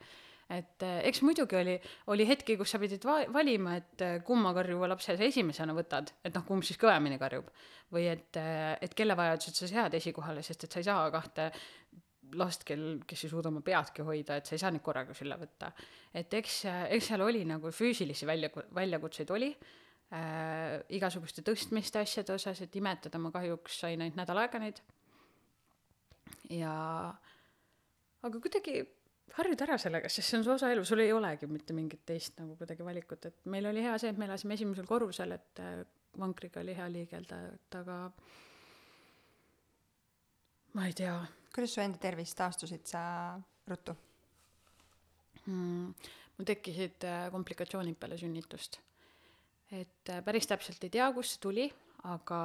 [0.53, 1.75] et eh, eks muidugi oli,
[2.13, 6.13] oli hetki, kus sa pidid va-, valima, et eh, kumma karjuva lapse sa esimesena võtad,
[6.23, 7.51] et noh, kumb siis kõvemini karjub.
[7.95, 11.51] või et, eh, et kelle vajadused sa sead esikohale, sest et sa ei saa kahte
[12.35, 15.37] last, kel, kes ei suuda oma peadki hoida, et sa ei saa neid korraga sülle
[15.39, 15.73] võtta.
[16.15, 19.53] et eks, eks seal oli nagu füüsilisi välja, väljakutseid oli
[20.11, 24.83] äh,, igasuguste tõstmiste asjade osas, et imetada ma kahjuks sain ainult nädal aega neid.
[26.51, 26.75] ja
[28.27, 28.83] aga kuidagi
[29.35, 32.39] harjud ära sellega, sest see on su osa elu, sul ei olegi mitte mingit teist
[32.41, 35.81] nagu kuidagi valikut, et meil oli hea see, et me elasime esimesel korrusel, et äh,
[36.19, 37.99] vankriga oli hea liigelda, et aga
[40.77, 41.17] ma ei tea.
[41.55, 43.03] kuidas su enda tervis taastusid sa
[43.69, 43.95] ruttu
[45.47, 45.95] hmm,?
[46.37, 48.81] mul tekkisid äh, komplikatsioonid peale sünnitust.
[49.73, 51.69] et äh, päris täpselt ei tea, kust see tuli
[52.07, 52.41] aga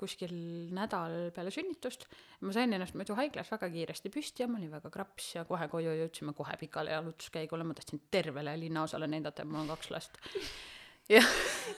[0.00, 0.32] kuskil
[0.74, 2.06] nädal peale sünnitust
[2.46, 5.68] ma sain ennast muidu haiglas väga kiiresti püsti ja ma olin väga kraps ja kohe
[5.70, 10.18] koju jõudsime kohe pikale jalutuskäigule, ma tahtsin tervele linnaosale näidata, et mul on kaks last.
[11.14, 11.22] ja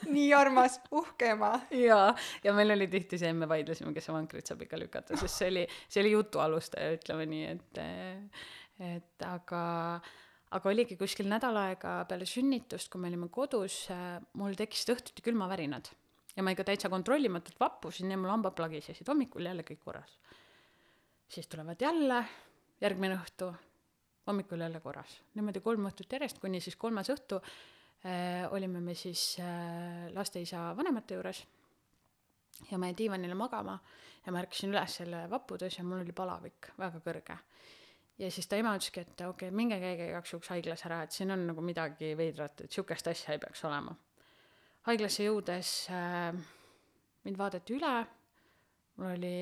[0.08, 1.52] nii armas, uhke ema.
[1.76, 2.00] ja,
[2.44, 5.52] ja meil oli tihti see, me vaidlesime, kes see vankrit saab ikka lükata, sest see
[5.52, 7.82] oli, see oli jutu alustaja, ütleme nii, et,
[8.92, 9.64] et aga
[10.52, 13.86] aga oligi kuskil nädal aega peale sünnitust, kui me olime kodus,
[14.36, 15.88] mul tekkisid õhtuti külmavärinad
[16.36, 20.18] ja ma ikka täitsa kontrollimatult vappusin ja mul hambad plagisesid, hommikul jälle kõik korras.
[21.28, 22.24] siis tulevad jälle,
[22.80, 23.52] järgmine õhtu,
[24.26, 25.20] hommikul jälle korras.
[25.34, 31.14] niimoodi kolm õhtut järjest, kuni siis kolmas õhtu äh, olime me siis äh, lasteisa vanemate
[31.14, 31.44] juures
[32.70, 33.78] ja ma jäin diivanile magama
[34.26, 37.38] ja ma ärkasin üles selle vapudes ja mul oli palavik väga kõrge.
[38.18, 41.12] ja siis ta ema ütleski, et okei okay,, minge käige igaks juhuks haiglas ära, et
[41.12, 43.96] siin on nagu midagi veidrat, et sihukest asja ei peaks olema
[44.88, 46.32] haiglasse jõudes äh,
[47.26, 47.92] mind vaadati üle,
[48.98, 49.36] mul oli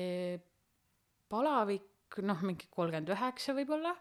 [1.31, 3.93] palavik, noh, mingi kolmkümmend üheksa võib-olla,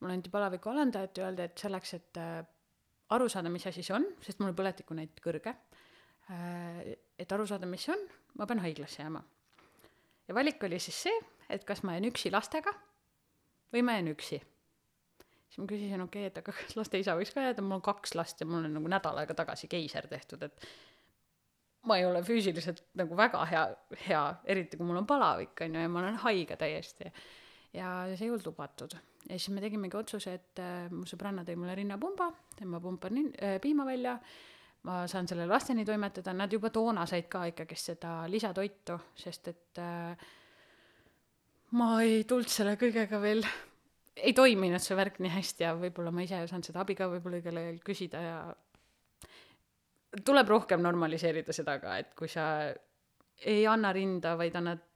[0.00, 2.38] mulle anti palaviku alandajat ja öeldi, et selleks, et äh,
[3.16, 5.52] aru saada, mis asi see on, sest mul põletikunäit kõrge
[6.30, 8.06] äh,, et aru saada, mis see on,
[8.38, 9.22] ma pean haiglasse jääma.
[10.28, 11.18] ja valik oli siis see,
[11.50, 12.72] et kas ma jään üksi lastega
[13.74, 14.40] või ma jään üksi
[15.50, 17.84] siis ma küsisin, okei okay,, et aga kas laste isa võiks ka jääda, mul on
[17.84, 20.66] kaks last ja mul on nagu nädal aega tagasi keiser tehtud, et
[21.88, 23.64] ma ei ole füüsiliselt nagu väga hea,
[24.06, 27.12] hea, eriti kui mul on palavik, on ju, ja ma olen haige täiesti.
[27.72, 28.94] ja see ei olnud lubatud.
[29.28, 33.34] ja siis me tegimegi otsuse, et äh, mu sõbranna tõi mulle rinnapumba, tema pumpan nin-
[33.42, 34.18] äh, piima välja,
[34.86, 39.82] ma saan selle lasteni toimetada, nad juba toona said ka ikkagist seda lisatoitu, sest et
[39.82, 40.28] äh,
[41.72, 43.44] ma ei tulnud selle kõigega veel,
[44.20, 47.08] ei toiminud see värk nii hästi ja võib-olla ma ise ei osanud seda abi ka
[47.10, 48.36] võib-olla ajal küsida ja
[50.26, 52.44] tuleb rohkem normaliseerida seda ka, et kui sa
[53.46, 54.86] ei anna rinda, vaid annad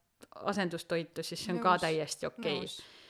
[0.51, 2.65] asendustoitu, siis see on ka Nõus, täiesti okei.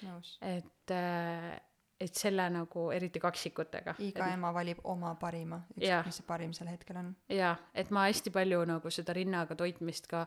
[0.05, 0.35] Nõus.
[0.45, 1.55] et äh,
[2.05, 3.97] et selle nagu eriti kaksikutega.
[4.05, 7.15] Iga ema valib oma parima, ükskõik mis see parim sel hetkel on.
[7.33, 10.25] jaa et ma hästi palju nagu seda rinnaga toitmist ka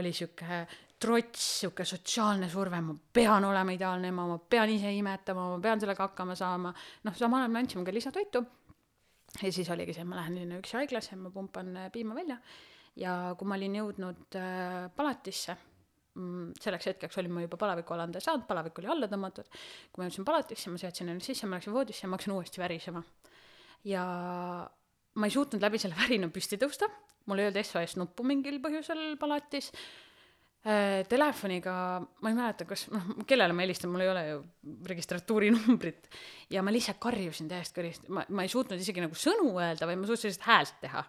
[0.00, 0.62] oli sihuke
[1.02, 5.80] trots sihuke sotsiaalne surve ma pean olema ideaalne ema ma pean ise imetama ma pean
[5.80, 6.74] sellega hakkama saama.
[7.04, 8.44] Noh samal ajal me andsime ka lisatoitu.
[9.42, 12.38] Ja siis oligi see et ma lähen sinna üksi haiglasse ma pumpan äh, piima välja.
[12.96, 15.56] Ja kui ma olin jõudnud äh, palatisse
[16.18, 19.48] mm, selleks hetkeks olin ma juba palavikualande saanud palavik oli alla tõmmatud.
[19.92, 22.62] Kui ma jõudsin palatisse ma seadsin ennast sisse ma läksin voodisse ja ma hakkasin uuesti
[22.62, 23.02] värisema.
[23.88, 24.04] Ja
[25.14, 26.88] ma ei suutnud läbi selle värina püsti tõusta.
[27.30, 29.70] Mul ei olnud SOS nuppu mingil põhjusel palatis.
[30.62, 31.72] Äh, telefoniga
[32.22, 34.36] ma ei mäleta kas noh kellele ma helistan mul ei ole ju
[34.86, 36.06] registratuuri numbrit
[36.54, 39.98] ja ma lihtsalt karjusin täiesti kõrist ma ma ei suutnud isegi nagu sõnu öelda vaid
[39.98, 41.02] ma suutsin lihtsalt häält teha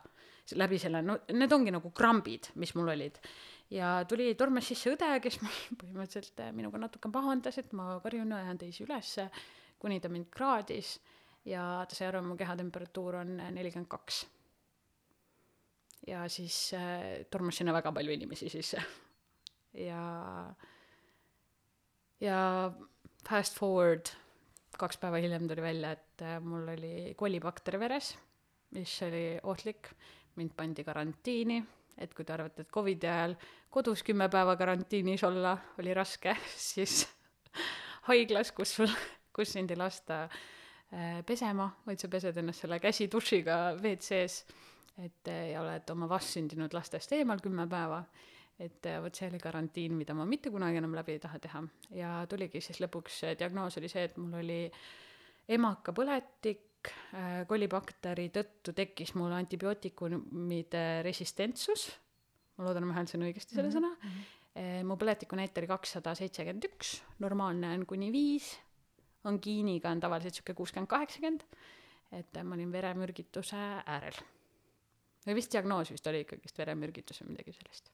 [0.57, 1.03] läbi selle.
[1.05, 3.21] No need ongi nagu krambid mis mul olid
[3.73, 5.39] ja tuli tormas sisse õde kes
[5.79, 9.27] põhimõtteliselt äh, minuga natuke pahandas et ma karjun ja ajan teisi ülesse
[9.81, 10.95] kuni ta mind kraadis.
[11.43, 14.21] Ja ta sai aru et mu kehatemperatuur on nelikümmend kaks.
[16.07, 18.83] Ja siis äh, tormas sinna väga palju inimesi sisse.
[19.73, 20.53] Ja
[22.21, 22.39] ja
[23.25, 24.11] fast forward
[24.77, 28.11] kaks päeva hiljem tuli välja et äh, mul oli kolibakter veres
[28.73, 29.89] mis oli ohtlik.
[30.35, 31.59] Mind pandi karantiini
[31.97, 33.35] et kui te arvate et covidi ajal
[33.73, 36.35] kodus kümme päeva karantiinis olla oli raske
[36.71, 37.03] siis
[38.09, 38.91] haiglas kus sul
[39.33, 44.45] kus sind ei lasta äh, pesema vaid sa pesed ennast selle käsidušiga WC-s
[45.03, 48.03] et äh, ja oled oma vastsündinud lastest eemal kümme päeva
[48.61, 51.63] et äh, vot see oli karantiin mida ma mitte kunagi enam läbi ei taha teha.
[51.97, 54.59] Ja tuligi siis lõpuks diagnoos oli see et mul oli
[55.49, 56.69] emakapõletik
[57.47, 61.89] kolibakteri tõttu tekkis mul antibiootikumide resistentsus
[62.57, 63.93] ma loodan ma hääldasin õigesti selle sõna
[64.53, 68.51] Eh, mu põletikunäit oli kakssada seitsekümmend üks, normaalne on kuni viis,
[69.25, 71.45] angiiniga on tavaliselt sihuke kuuskümmend, kaheksakümmend,
[72.13, 74.19] et eh, ma olin veremürgituse äärel.
[75.25, 77.89] või vist diagnoos vist oli ikkagist veremürgitus või midagi sellist.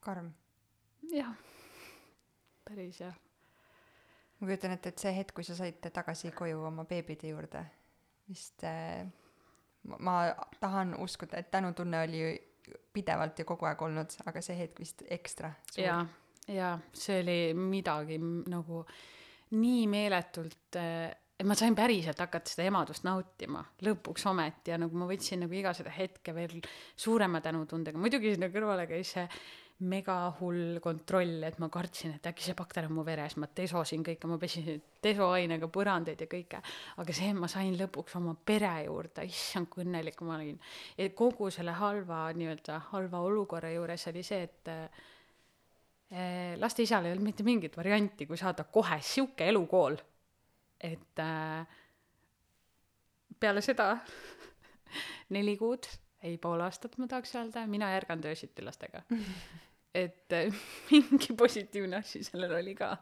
[0.00, 0.30] karm.
[1.10, 1.34] jah,
[2.64, 3.18] päris jah.
[4.44, 7.64] Ma kujutan ette, et see hetk, kui sa said tagasi koju oma beebide juurde,
[8.28, 9.06] vist äh,
[9.88, 10.18] ma, ma
[10.60, 12.22] tahan uskuda, et tänutunne oli
[12.94, 15.84] pidevalt ja kogu aeg olnud, aga see hetk vist ekstra suur.
[15.84, 15.98] ja,
[16.52, 18.84] ja see oli midagi nagu
[19.54, 24.96] nii meeletult äh, et ma sain päriselt hakata seda emadust nautima lõpuks ometi ja nagu
[24.98, 26.60] ma võtsin nagu iga seda hetke veel
[26.96, 29.26] suurema tänutundega muidugi sinna kõrvale käis see
[29.82, 34.04] mega hull kontroll et ma kartsin et äkki see bakter on mu veres ma desosin
[34.06, 34.68] kõike ma pesin
[35.02, 36.60] desoainega põrandaid ja kõike.
[37.02, 40.60] Aga see et ma sain lõpuks oma pere juurde issand kui õnnelik ma olin.
[40.96, 47.16] Ja kogu selle halva nii-öelda halva olukorra juures oli see et äh, laste isal ei
[47.16, 49.98] olnud mitte mingit varianti kui saada kohe sihuke elukool
[50.84, 51.66] et äh,
[53.40, 53.96] peale seda
[55.34, 55.88] neli kuud
[56.24, 59.04] ei pool aastat ma tahaks öelda mina ärganud öösiti lastega
[60.04, 62.96] et äh, mingi positiivne asi sellel oli ka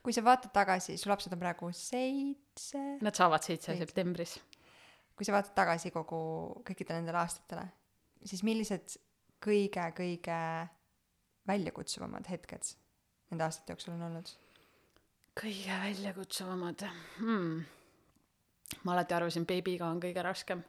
[0.00, 3.76] kui sa vaatad tagasi, su lapsed on praegu seitse, nad saavad Seitse.
[3.76, 4.38] septembris
[5.20, 6.18] kui sa vaatad tagasi kogu,
[6.64, 7.66] kõikidele nendele aastatele,
[8.24, 8.94] siis millised
[9.44, 10.36] kõige-kõige
[11.50, 12.70] väljakutsuvamad hetked
[13.28, 14.32] nende aastate jooksul on olnud?
[15.40, 16.86] kõige väljakutsuvamad
[17.18, 17.60] hmm.
[18.80, 20.64] ma alati arvasin beebiga on kõige raskem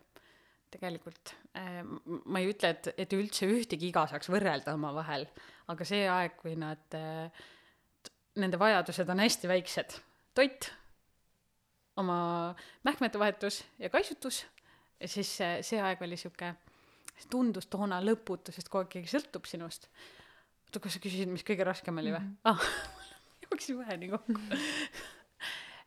[0.73, 5.27] tegelikult m- ma ei ütle et et üldse ühtegi iga saaks võrrelda omavahel
[5.71, 9.97] aga see aeg kui nad t- nende vajadused on hästi väiksed.
[10.35, 10.69] Toit
[11.99, 12.55] oma
[12.87, 14.45] mähkmete vahetus ja kaitsutus
[15.01, 16.53] ja siis see, see aeg oli sihuke
[17.29, 19.89] tundus toona lõputu sest kogu aeg keegi sõltub sinust.
[20.67, 22.23] Oota kas sa küsisid mis kõige raskem oli või?
[22.47, 22.63] Ah
[23.43, 24.39] jooksin vähe nii kokku.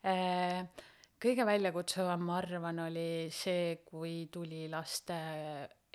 [0.04, 0.58] Eh,
[1.24, 5.16] kõige väljakutsuvam ma arvan oli see kui tuli laste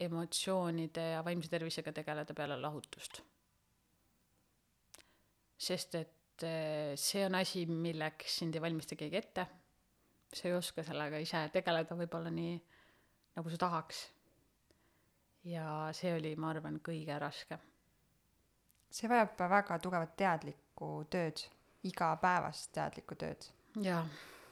[0.01, 3.19] emotsioonide ja vaimse tervisega tegeleda peale lahutust.
[5.59, 9.45] Sest et eh, see on asi milleks sind ei valmista keegi ette.
[10.33, 12.55] Sa ei oska sellega ise tegeleda võib-olla nii
[13.37, 14.01] nagu sa tahaks.
[15.49, 17.61] Ja see oli ma arvan kõige raskem.
[18.89, 21.45] See vajab väga tugevat teadlikku tööd,
[21.85, 23.45] igapäevast teadlikku tööd.
[23.85, 24.01] jaa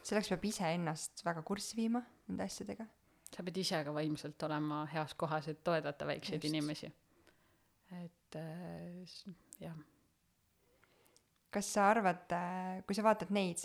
[0.08, 2.86] selleks peab iseennast väga kurssi viima nende asjadega.
[3.28, 6.48] sa pead ise ka vaimselt olema heas kohas, et toetada väikseid Just.
[6.48, 6.90] inimesi.
[7.98, 9.28] et äh,
[9.60, 9.76] jah,
[11.54, 12.34] kas sa arvad,
[12.86, 13.62] kui sa vaatad neid,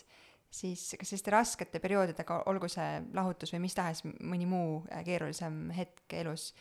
[0.54, 5.68] siis kas selliste raskete perioodidega, olgu see lahutus või mis tahes mõni muu äh, keerulisem
[5.76, 6.52] hetk elus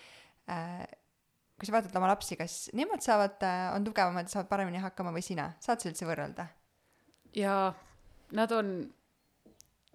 [0.50, 0.82] äh,,
[1.58, 3.42] kui sa vaatad oma lapsi, kas nemad saavad,
[3.76, 6.48] on tugevamad saavad paremini hakkama või sina, saad sa üldse võrrelda?
[7.36, 7.72] ja
[8.36, 8.72] nad on,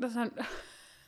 [0.04, 0.34] nad on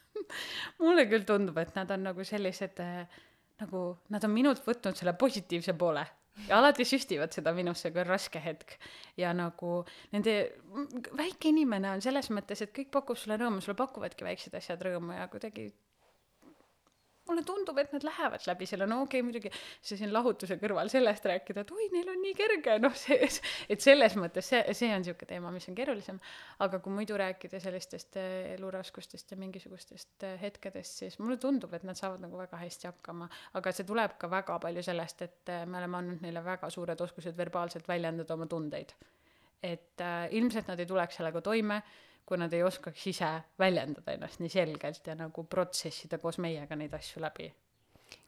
[0.84, 3.19] mulle küll tundub, et nad on nagu sellised äh,
[3.62, 6.06] nagu, nad on minult võtnud selle positiivse poole
[6.47, 8.78] ja alati süstivad seda minusse, kui on raske hetk.
[9.17, 10.36] ja nagu nende,
[11.17, 15.17] väike inimene on selles mõttes, et kõik pakub sulle rõõmu, sulle pakuvadki väiksed asjad rõõmu
[15.17, 15.69] ja kuidagi
[17.30, 20.89] mulle tundub, et nad lähevad läbi selle, no okei okay,, muidugi see siin lahutuse kõrval
[20.92, 23.30] sellest rääkida, et oi, neil on nii kerge, noh, see,
[23.70, 26.20] et selles mõttes see, see on niisugune teema, mis on keerulisem.
[26.65, 31.86] aga kui muidu rääkida sellistest eh, eluraskustest ja mingisugustest eh, hetkedest, siis mulle tundub, et
[31.88, 33.30] nad saavad nagu väga hästi hakkama.
[33.60, 37.08] aga see tuleb ka väga palju sellest, et eh, me oleme andnud neile väga suured
[37.08, 38.94] oskused verbaalselt väljendada oma tundeid.
[39.63, 41.82] et äh, ilmselt nad ei tuleks sellega toime
[42.30, 46.94] kui nad ei oskaks ise väljendada ennast nii selgelt ja nagu protsessida koos meiega neid
[46.94, 47.50] asju läbi.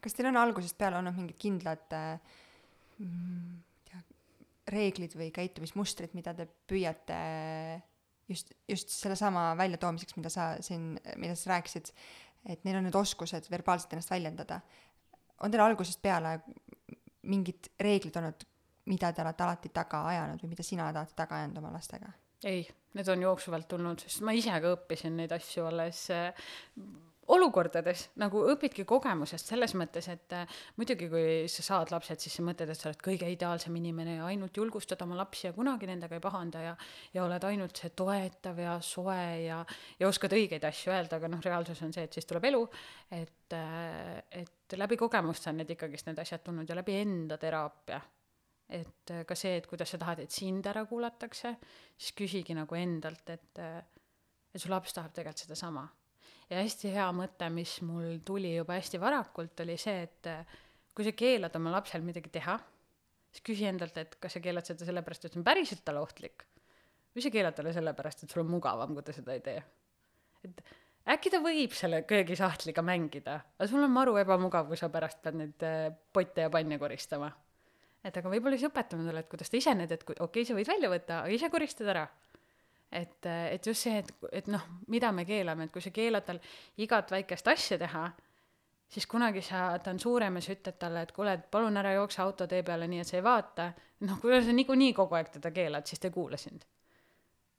[0.01, 4.01] kas teil on algusest peale olnud mingid kindlad mm, tea,
[4.73, 7.21] reeglid või käitumismustrid, mida te püüate
[8.29, 11.91] just, just sellesama väljatoomiseks, mida sa siin, mida sa rääkisid,
[12.49, 14.61] et neil on need oskused verbaalselt ennast väljendada.
[15.41, 16.39] on teil algusest peale
[17.29, 18.45] mingid reeglid olnud,
[18.89, 22.13] mida te olete alati taga ajanud või mida sina oled alati taga ajanud oma lastega?
[22.43, 22.65] ei,
[22.97, 26.51] need on jooksvalt tulnud, sest ma ise ka õppisin neid asju alles äh,
[27.31, 32.45] olukordades, nagu õpidki kogemusest selles mõttes, et äh, muidugi, kui sa saad lapsed, siis sa
[32.45, 36.17] mõtled, et sa oled kõige ideaalsem inimene ja ainult julgustad oma lapsi ja kunagi nendega
[36.17, 36.77] ei pahanda ja
[37.13, 39.61] ja oled ainult see toetav ja soe ja
[39.99, 42.63] ja oskad õigeid asju öelda, aga noh, reaalsus on see, et siis tuleb elu,
[43.19, 48.01] et äh, et läbi kogemuste on need ikkagist need asjad tulnud ja läbi enda teraapia
[48.71, 51.55] et äh, ka see, et kuidas sa tahad, et sind ära kuulatakse,
[51.97, 53.81] siis küsigi nagu endalt, et äh,
[54.51, 55.85] et su laps tahab tegelikult sedasama.
[56.51, 60.57] ja hästi hea mõte, mis mul tuli juba hästi varakult, oli see, et äh,
[60.95, 62.57] kui sa keelad oma lapsel midagi teha,
[63.31, 66.47] siis küsi endalt, et kas sa keelad seda sellepärast, et see on päriselt talle ohtlik
[67.15, 69.63] või sa keelad talle sellepärast, et sul on mugavam, kui ta seda ei tee.
[70.47, 70.61] et
[71.15, 75.39] äkki ta võib selle köögisahtliga mängida, aga sul on maru ebamugav, kui sa pärast pead
[75.39, 75.65] neid
[76.11, 77.31] potte ja panne koristama
[78.03, 80.57] et aga võib-olla siis õpetame talle, et kuidas ta ise need, et okei okay,, sa
[80.57, 82.07] võid välja võtta, aga ise koristad ära.
[82.91, 84.11] et, et just see, et,
[84.41, 86.41] et noh, mida me keelame, et kui sa keelad tal
[86.81, 88.09] igat väikest asja teha,
[88.91, 91.93] siis kunagi sa, ta on suurem ja sa ütled talle, et kuule, et palun ära
[91.95, 93.71] jookse autotee peale, nii et sa ei vaata.
[94.07, 96.65] noh, kui sa niikuinii kogu aeg teda keelad, siis ta ei kuula sind.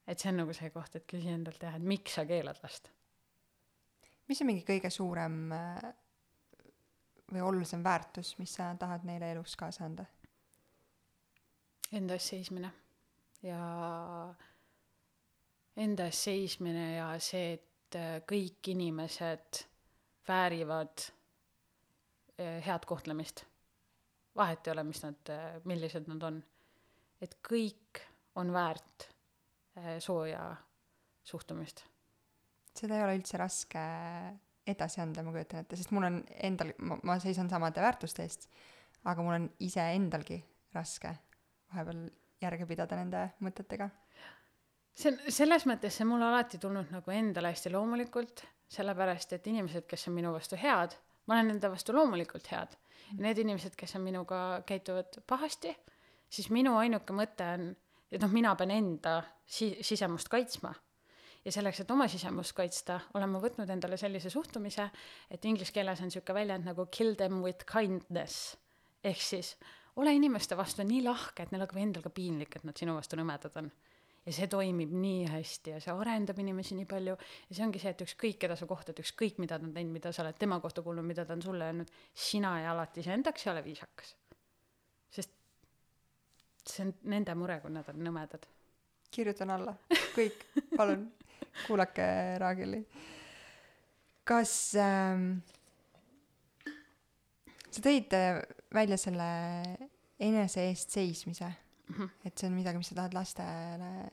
[0.06, 2.90] et see on nagu see koht, et küsi endalt jah, et miks sa keelad last.
[4.28, 5.92] mis on mingi kõige suurem äh,
[7.32, 10.04] või olulisem väärtus, mis sa tahad neile elus kaasa anda?
[11.92, 12.70] Enda eest seismine
[13.44, 13.62] ja
[15.76, 19.62] enda eest seismine ja see, et äh, kõik inimesed
[20.28, 21.06] väärivad
[22.40, 23.44] äh, head kohtlemist.
[24.36, 25.32] vahet ei ole, mis nad,
[25.68, 26.42] millised nad on.
[27.20, 28.00] et kõik
[28.40, 29.08] on väärt
[29.78, 30.54] äh, sooja
[31.24, 31.84] suhtumist.
[32.74, 33.82] seda ei ole üldse raske
[34.66, 38.48] edasi anda, ma kujutan ette, sest mul on endal, ma seisan samade väärtuste eest,
[39.04, 40.38] aga mul on iseendalgi
[40.72, 41.10] raske
[41.72, 42.02] vahepeal
[42.42, 43.88] järge pidada nende mõtetega.
[44.94, 49.86] see on, selles mõttes see mulle alati tulnud nagu endale hästi loomulikult, sellepärast et inimesed,
[49.88, 52.76] kes on minu vastu head, ma olen nende vastu loomulikult head.
[53.12, 55.74] ja need inimesed, kes on minuga, käituvad pahasti,
[56.28, 57.68] siis minu ainuke mõte on,
[58.12, 60.74] et noh, mina pean enda si-, sisemust kaitsma.
[61.44, 64.90] ja selleks, et oma sisemust kaitsta, olen ma võtnud endale sellise suhtumise,
[65.30, 68.56] et inglise keeles on niisugune väljend nagu kill them with kindness.
[69.04, 69.56] ehk siis
[69.96, 73.18] ole inimeste vastu nii lahke, et neil hakkab endal ka piinlik, et nad sinu vastu
[73.20, 73.70] nõmedad on.
[74.22, 77.90] ja see toimib nii hästi ja see arendab inimesi nii palju ja see ongi see,
[77.90, 80.84] et ükskõik, keda sa kohtad, ükskõik, mida ta on teinud, mida sa oled tema kohta
[80.86, 84.14] kuulnud, mida ta on sulle öelnud, sina ja alati iseendaks ei ole viisakas.
[85.10, 85.34] sest
[86.70, 88.46] see on nende mure, kui nad on nõmedad.
[89.10, 89.74] kirjutan alla,
[90.16, 91.08] kõik, palun,
[91.66, 92.06] kuulake
[92.38, 92.84] Raageli.
[94.24, 95.42] kas ähm,
[97.72, 98.38] sa tõid äh,
[98.74, 99.28] välja selle
[100.22, 102.10] enese eest seismise mm, -hmm.
[102.24, 104.10] et see on midagi, mis sa tahad lastele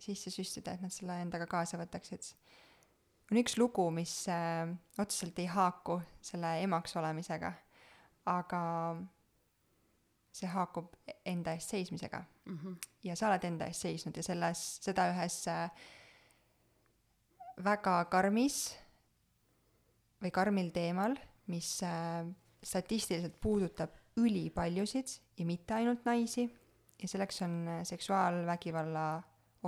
[0.00, 2.34] sisse süstida, et nad selle endaga kaasa võtaksid.
[3.30, 4.68] on üks lugu, mis äh,
[4.98, 7.52] otseselt ei haaku selle emaks olemisega,
[8.26, 8.62] aga
[10.32, 10.94] see haakub
[11.26, 12.58] enda eest seismisega mm.
[12.58, 12.76] -hmm.
[13.04, 15.70] ja sa oled enda eest seisnud ja selles, seda ühes äh,
[17.64, 18.76] väga karmis
[20.22, 21.16] või karmil teemal,
[21.46, 22.26] mis äh,
[22.62, 26.44] statistiliselt puudutab ülipaljusid ja mitte ainult naisi
[27.02, 29.04] ja selleks on äh, seksuaalvägivalla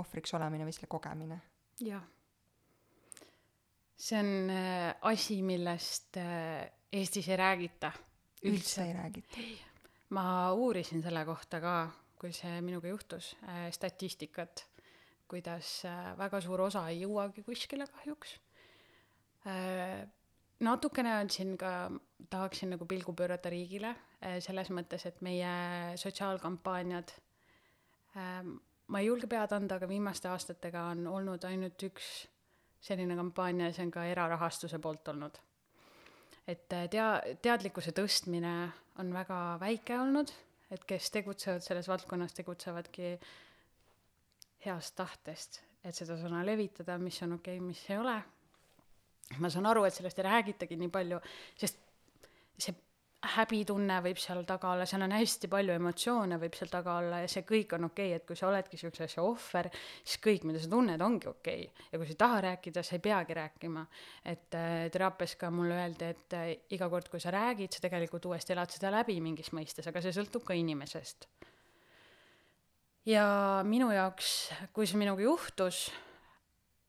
[0.01, 1.39] ohvriks olemine või selle kogemine.
[1.81, 2.03] jah.
[3.97, 7.91] see on äh, asi, millest äh, Eestis ei räägita.
[8.45, 9.47] üldse ei räägita.
[10.09, 11.77] ma uurisin selle kohta ka,
[12.19, 13.33] kui see minuga juhtus
[13.71, 14.67] statistikat,
[15.27, 15.81] kuidas
[16.17, 18.37] väga suur osa ei jõuagi kuskile kahjuks
[20.63, 21.91] natukene on siin ka,
[22.29, 25.53] tahaksin nagu pilgu pöörata riigile äh, selles mõttes, et meie
[25.99, 27.13] sotsiaalkampaaniad
[28.17, 28.55] ähm,,
[28.87, 32.11] ma ei julge pead anda, aga viimaste aastatega on olnud ainult üks
[32.83, 35.39] selline kampaania ja see on ka erarahastuse poolt olnud.
[36.47, 38.55] et äh, tea-, teadlikkuse tõstmine
[38.99, 40.31] on väga väike olnud,
[40.71, 43.15] et kes tegutsevad selles valdkonnas, tegutsevadki
[44.65, 48.17] heast tahtest, et seda sõna levitada, mis on okei okay,, mis ei ole
[49.39, 51.19] ma saan aru, et sellest ei räägitagi nii palju,
[51.59, 51.79] sest
[52.61, 52.75] see
[53.23, 57.29] häbitunne võib seal taga olla, seal on hästi palju emotsioone võib seal taga olla ja
[57.31, 59.69] see kõik on okei okay,, et kui sa oledki niisuguse asja ohver,
[60.03, 61.87] siis kõik, mida sa tunned, ongi okei okay..
[61.91, 63.85] ja kui sa ei taha rääkida, sa ei peagi rääkima.
[64.33, 68.27] et äh, teraapias ka mulle öeldi, et äh, iga kord, kui sa räägid, sa tegelikult
[68.27, 71.29] uuesti elad seda läbi mingis mõistes, aga see sõltub ka inimesest.
[73.07, 73.25] ja
[73.63, 74.35] minu jaoks,
[74.75, 75.87] kui see minuga juhtus,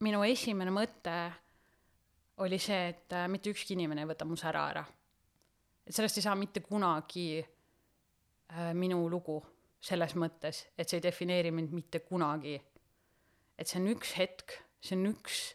[0.03, 1.18] minu esimene mõte
[2.37, 4.85] oli see, et äh, mitte ükski inimene ei võta mu sära ära.
[5.87, 9.39] et sellest ei saa mitte kunagi äh, minu lugu,
[9.85, 12.57] selles mõttes, et see ei defineeri mind mitte kunagi.
[13.59, 15.55] et see on üks hetk, see on üks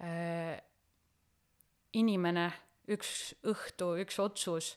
[0.00, 0.56] äh,
[1.92, 2.48] inimene,
[2.90, 4.74] üks õhtu, üks otsus,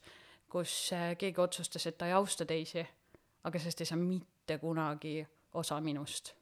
[0.50, 2.84] kus äh, keegi otsustas, et ta ei austa teisi,
[3.44, 5.22] aga sellest ei saa mitte kunagi
[5.54, 6.34] osa minust.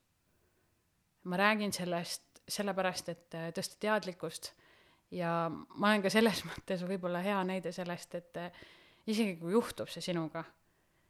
[1.23, 4.51] ma räägin sellest sellepärast, et äh, tõsta teadlikkust
[5.11, 8.61] ja ma olen ka selles mõttes võib-olla hea näide sellest, et eh,
[9.11, 10.43] isegi kui juhtub see sinuga,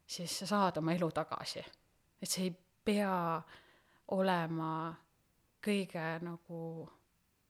[0.08, 1.64] siis sa saad oma elu tagasi.
[2.22, 3.42] et see ei pea
[4.12, 4.94] olema
[5.64, 6.62] kõige nagu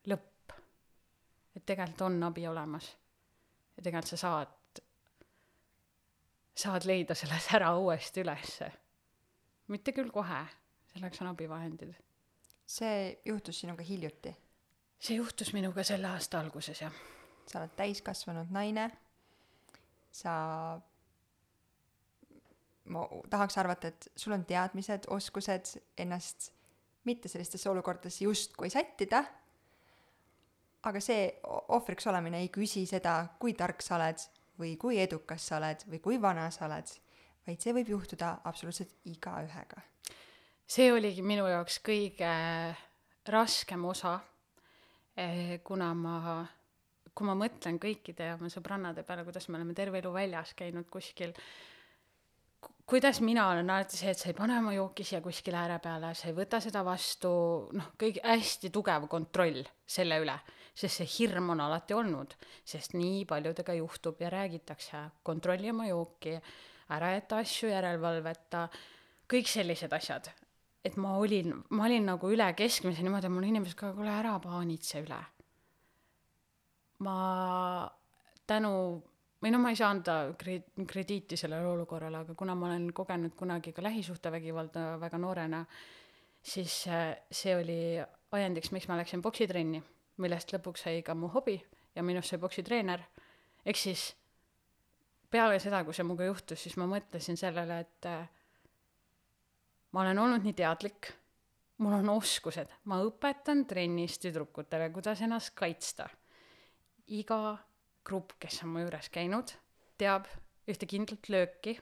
[0.08, 0.56] lõpp.
[1.56, 2.96] et tegelikult on abi olemas.
[3.78, 4.84] ja tegelikult sa saad,
[6.56, 8.72] saad leida selle sära uuesti ülesse.
[9.68, 10.46] mitte küll kohe,
[10.94, 11.96] selleks on abivahendid.
[12.66, 14.36] see juhtus sinuga hiljuti
[15.02, 16.94] see juhtus minuga selle aasta alguses, jah.
[17.50, 18.86] sa oled täiskasvanud naine,
[20.14, 20.34] sa,
[22.94, 26.52] ma tahaks arvata, et sul on teadmised, oskused ennast
[27.10, 29.24] mitte sellistesse olukordadesse justkui sättida,
[30.86, 31.28] aga see
[31.74, 34.22] ohvriks olemine ei küsi seda, kui tark sa oled
[34.62, 36.94] või kui edukas sa oled või kui vana sa oled,
[37.48, 39.82] vaid see võib juhtuda absoluutselt igaühega.
[40.68, 42.30] see oligi minu jaoks kõige
[43.28, 44.20] raskem osa
[45.64, 46.16] kuna ma,
[47.14, 51.34] kui ma mõtlen kõikide oma sõbrannade peale, kuidas me oleme terve elu väljas käinud kuskil,
[52.90, 56.14] kuidas mina olen alati see, et sa ei pane oma jooki siia kuskile ääre peale,
[56.18, 57.32] sa ei võta seda vastu,
[57.78, 60.36] noh, kõige hästi tugev kontroll selle üle,
[60.74, 62.36] sest see hirm on alati olnud,
[62.68, 66.38] sest nii paljudega juhtub ja räägitakse, kontrolli oma jooki,
[66.92, 68.68] ära jäta asju järelevalveta,
[69.32, 70.32] kõik sellised asjad
[70.86, 74.38] et ma olin, ma olin nagu üle keskmise niimoodi, et mul inimesed ka, kuule ära
[74.42, 75.20] paanitse üle.
[77.02, 77.16] ma
[78.46, 78.72] tänu,
[79.42, 83.34] või no ma ei saa anda kre-, krediiti sellele olukorrale, aga kuna ma olen kogenud
[83.38, 85.64] kunagi ka lähisuhtevägivalda väga noorena,
[86.42, 87.80] siis see oli
[88.38, 89.82] ajendiks, miks ma läksin poksitrenni,
[90.22, 91.58] millest lõpuks sai ka mu hobi
[91.96, 93.02] ja minust sai poksitreener.
[93.66, 94.12] ehk siis
[95.30, 98.08] peale seda, kui see minuga juhtus, siis ma mõtlesin sellele, et
[99.92, 101.12] ma olen olnud nii teadlik,
[101.82, 106.10] mul on oskused, ma õpetan trennis tüdrukutele, kuidas ennast kaitsta.
[107.12, 107.58] iga
[108.08, 109.52] grupp, kes on mu juures käinud,
[110.00, 110.30] teab
[110.70, 111.76] ühte kindlat lööki,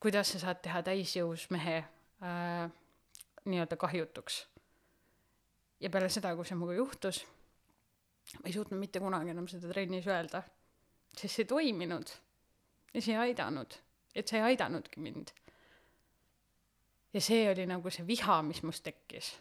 [0.00, 2.70] kuidas sa saad teha täisjõus mehe äh,
[3.44, 4.46] nii-öelda kahjutuks.
[5.80, 7.24] ja peale seda, kui see minuga juhtus,
[8.40, 10.42] ma ei suutnud mitte kunagi enam seda trennis öelda,
[11.12, 12.16] sest see ei toiminud.
[12.92, 13.74] Ja see ei aidanud,
[14.14, 15.32] et see ei aidanudki mind
[17.12, 19.32] ja see oli nagu see viha, mis must tekkis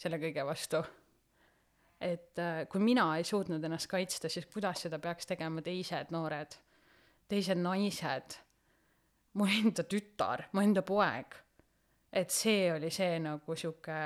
[0.00, 0.80] selle kõige vastu.
[2.00, 6.56] et äh, kui mina ei suutnud ennast kaitsta, siis kuidas seda peaks tegema teised noored,
[7.28, 8.36] teised naised,
[9.36, 11.36] mu enda tütar, mu enda poeg.
[12.12, 13.98] et see oli see nagu sihuke,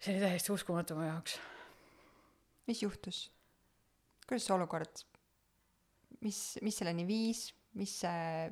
[0.00, 1.38] see oli täiesti uskumatu mu jaoks.
[2.66, 3.30] mis juhtus?
[4.26, 5.04] kuidas see olukord,
[6.24, 8.48] mis, mis selleni viis, mis see,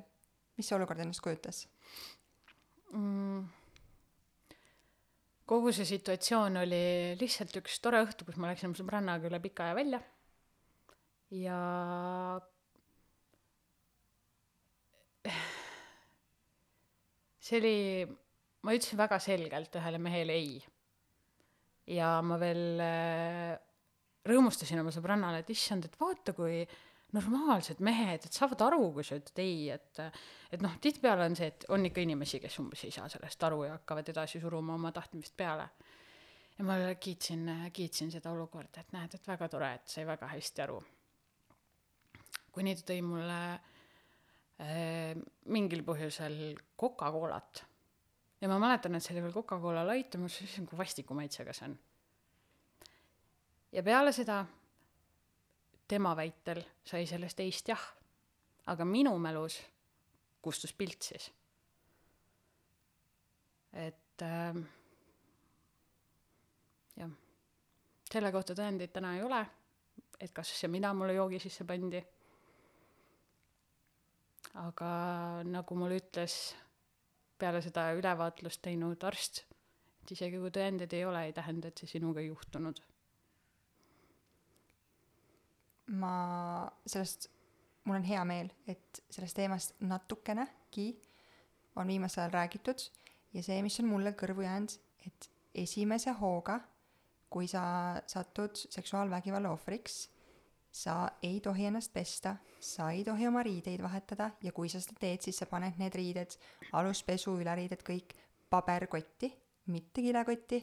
[0.55, 1.65] mis see olukord endast kujutas
[2.95, 3.45] mm.?
[5.45, 6.83] kogu see situatsioon oli
[7.21, 10.01] lihtsalt üks tore õhtu, kus ma läksin oma sõbrannaga üle pika aja välja
[11.35, 11.59] ja
[17.45, 17.77] see oli,
[18.65, 20.57] ma ütlesin väga selgelt ühele mehele ei.
[21.93, 23.53] ja ma veel äh,
[24.29, 26.63] rõõmustasin oma sõbrannale, et issand, et vaata, kui
[27.15, 30.01] normaalsed mehed, et saavad aru, kui sa ütled ei, et
[30.55, 33.65] et noh, tihtipeale on see, et on ikka inimesi, kes umbes ei saa sellest aru
[33.67, 35.69] ja hakkavad edasi suruma oma tahtmist peale.
[36.59, 40.63] ja ma kiitsin, kiitsin seda olukorda, et näed, et väga tore, et sai väga hästi
[40.67, 40.81] aru.
[42.55, 45.15] kuni ta tõi mulle äh,
[45.47, 47.65] mingil põhjusel Coca-Colat.
[48.41, 51.53] ja ma mäletan, et see oli veel Coca-Cola Light ja ma mõtlesin, kui vastiku maitsega
[51.53, 51.79] see on.
[53.73, 54.45] ja peale seda
[55.89, 57.83] tema väitel sai sellest eist jah,
[58.67, 59.59] aga minu mälus
[60.43, 61.31] kustus pilt siis.
[63.73, 64.59] et äh,
[66.97, 67.15] jah,
[68.13, 69.41] selle kohta tõendeid täna ei ole,
[70.21, 72.03] et kas ja mida mulle joogi sisse pandi.
[74.55, 74.91] aga
[75.51, 76.55] nagu mulle ütles
[77.39, 79.43] peale seda ülevaatlust teinud arst,
[80.03, 82.81] et isegi kui tõendeid ei ole, ei tähenda, et see sinuga ei juhtunud
[85.87, 87.29] ma sellest,
[87.85, 90.89] mul on hea meel, et sellest teemast natukenegi
[91.77, 92.87] on viimasel ajal räägitud
[93.35, 94.77] ja see, mis on mulle kõrvu jäänud,
[95.07, 95.29] et
[95.65, 96.59] esimese hooga,
[97.31, 97.65] kui sa
[98.07, 100.05] satud seksuaalvägivalla ohvriks,
[100.75, 104.99] sa ei tohi ennast pesta, sa ei tohi oma riideid vahetada ja kui sa seda
[105.01, 106.39] teed, siis sa paned need riided,
[106.73, 108.17] aluspesu, üleriided, kõik
[108.51, 109.31] paberkotti,
[109.71, 110.63] mitte kilekotti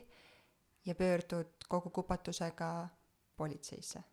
[0.86, 2.72] ja pöördud kogu kupatusega
[3.38, 4.03] politseisse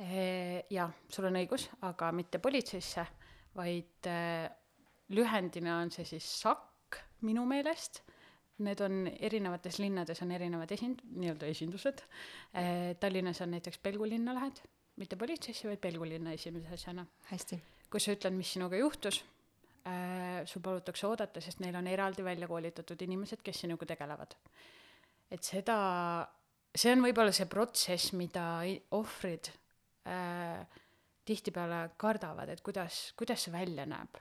[0.00, 3.04] jaa, sul on õigus, aga mitte politseisse,
[3.56, 4.46] vaid äh,
[5.12, 8.02] lühendina on see siis SAK minu meelest.
[8.60, 12.02] Need on erinevates linnades on erinevad esind-, nii-öelda esindused.
[12.52, 14.60] Äh, Tallinnas on näiteks Pelgu linna lähed,
[15.00, 17.06] mitte politseisse, vaid Pelgu linna esimese asjana.
[17.32, 17.60] hästi.
[17.90, 19.16] kui sa ütled, mis sinuga juhtus,
[20.46, 24.36] sul palutakse oodata, sest neil on eraldi välja koolitatud inimesed, kes sinuga tegelevad.
[25.30, 26.28] et seda,
[26.74, 28.44] see on võib-olla see protsess, mida
[28.94, 29.50] ohvrid
[30.06, 30.66] äh,
[31.24, 34.20] tihtipeale kardavad, et kuidas, kuidas see välja näeb.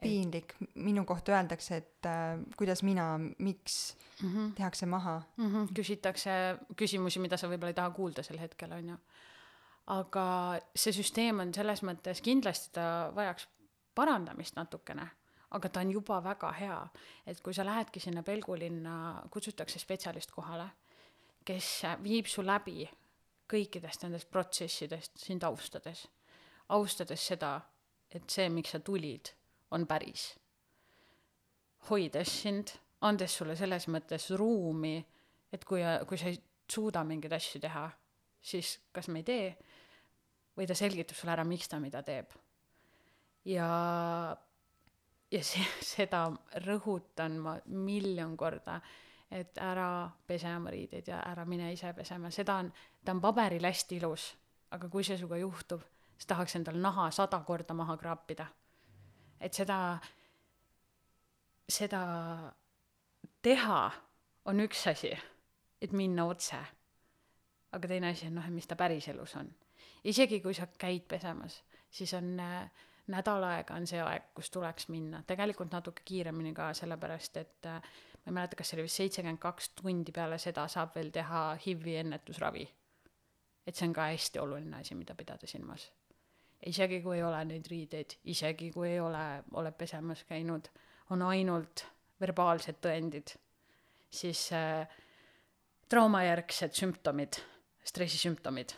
[0.00, 4.52] piinlik, minu kohta öeldakse, et äh, kuidas mina, miks mm -hmm.
[4.54, 5.46] tehakse maha mm.
[5.46, 5.72] -hmm.
[5.74, 6.30] küsitakse
[6.76, 8.96] küsimusi, mida sa võib-olla ei taha kuulda sel hetkel, on ju.
[9.86, 13.48] aga see süsteem on selles mõttes, kindlasti ta vajaks
[13.94, 15.10] parandamist natukene
[15.50, 16.78] aga ta on juba väga hea,
[17.26, 20.68] et kui sa lähedki sinna Pelgulinna, kutsutakse spetsialist kohale,
[21.44, 22.84] kes viib su läbi
[23.50, 26.06] kõikidest nendest protsessidest sind austades.
[26.68, 27.60] austades seda,
[28.10, 29.32] et see, miks sa tulid,
[29.70, 30.34] on päris.
[31.88, 32.70] hoides sind,
[33.00, 34.98] andes sulle selles mõttes ruumi,
[35.52, 36.38] et kui, kui sa ei
[36.70, 37.88] suuda mingeid asju teha,
[38.42, 39.48] siis kas me ei tee
[40.56, 42.32] või ta selgitab sulle ära, miks ta mida teeb.
[43.44, 43.68] ja,
[45.30, 46.26] ja see, seda
[46.66, 48.80] rõhutan ma miljon korda
[49.30, 52.72] et ära pese oma riideid ja ära mine ise pesema, seda on,
[53.04, 54.26] ta on paberil hästi ilus,
[54.74, 55.84] aga kui see sinuga juhtub,
[56.16, 58.46] siis tahaks endal naha sada korda maha kraapida.
[59.40, 59.98] et seda,
[61.68, 62.02] seda
[63.42, 63.80] teha
[64.44, 65.14] on üks asi,
[65.80, 66.58] et minna otse.
[67.72, 69.54] aga teine asi on noh, et mis ta päriselus on.
[70.04, 72.70] isegi kui sa käid pesemas, siis on äh,
[73.10, 77.82] nädal aega on see aeg, kus tuleks minna, tegelikult natuke kiiremini ka, sellepärast et äh,
[78.24, 81.44] ma ei mäleta, kas see oli vist seitsekümmend kaks tundi peale seda saab veel teha
[81.64, 82.66] HIV-i ennetusravi.
[83.66, 85.90] et see on ka hästi oluline asi, mida pidada silmas.
[86.66, 90.68] isegi kui ei ole neid riideid, isegi kui ei ole, oled pesemas käinud,
[91.10, 91.86] on ainult
[92.20, 93.32] verbaalsed tõendid,
[94.10, 94.84] siis äh,
[95.88, 97.40] traumajärgsed sümptomid,
[97.84, 98.76] stressisümptomid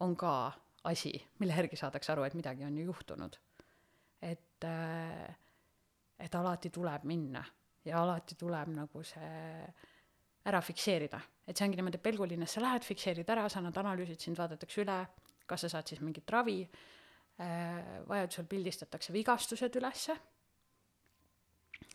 [0.00, 0.52] on ka
[0.90, 3.38] asi, mille järgi saadakse aru, et midagi on ju juhtunud.
[4.22, 5.36] et äh,,
[6.18, 7.42] et alati tuleb minna
[7.84, 9.66] ja alati tuleb nagu see
[10.48, 11.20] ära fikseerida.
[11.46, 14.82] et see ongi niimoodi, et Pelgulinnas sa lähed, fikseerid ära, sa annad analüüsid, sind vaadatakse
[14.82, 14.98] üle,
[15.46, 20.16] kas sa saad siis mingit ravi äh,, vajadusel pildistatakse vigastused ülesse,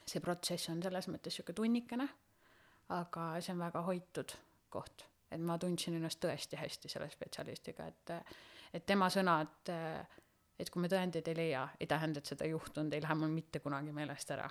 [0.07, 2.07] see protsess on selles mõttes niisugune tunnikene,
[2.95, 4.35] aga see on väga hoitud
[4.71, 8.15] koht, et ma tundsin ennast tõesti hästi selle spetsialistiga, et
[8.75, 9.69] et tema sõnad,
[10.59, 13.31] et kui me tõendeid ei leia, ei tähenda, et seda ei juhtunud, ei lähe mul
[13.31, 14.49] mitte kunagi meelest ära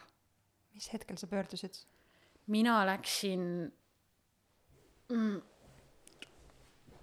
[0.77, 1.79] mis hetkel sa pöördusid?
[2.53, 3.43] mina läksin
[5.09, 5.41] mm,,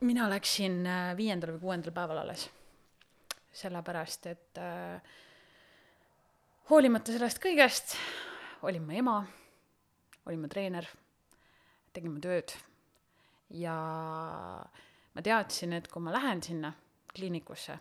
[0.05, 2.49] mina läksin äh, viiendal või kuuendal päeval alles.
[3.53, 5.01] sellepärast, et äh,
[6.69, 7.95] hoolimata sellest kõigest
[8.65, 9.17] olin ma ema,
[10.25, 10.87] olin ma treener,
[11.93, 12.53] tegin ma tööd
[13.53, 13.75] ja
[15.13, 16.73] ma teadsin, et kui ma lähen sinna
[17.13, 17.77] kliinikusse,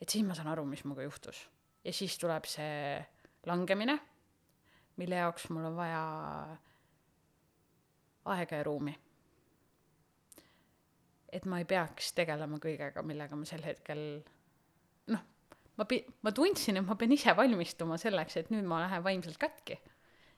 [0.00, 1.48] et siis ma saan aru, mis minuga juhtus.
[1.84, 2.96] ja siis tuleb see
[3.46, 3.98] langemine,
[5.00, 6.02] mille jaoks mul on vaja
[8.34, 8.96] aega ja ruumi.
[11.32, 14.00] et ma ei peaks tegelema kõigega, millega ma sel hetkel
[15.14, 15.22] noh,
[15.78, 19.38] ma pi-, ma tundsin, et ma pean ise valmistuma selleks, et nüüd ma lähen vaimselt
[19.38, 19.78] katki.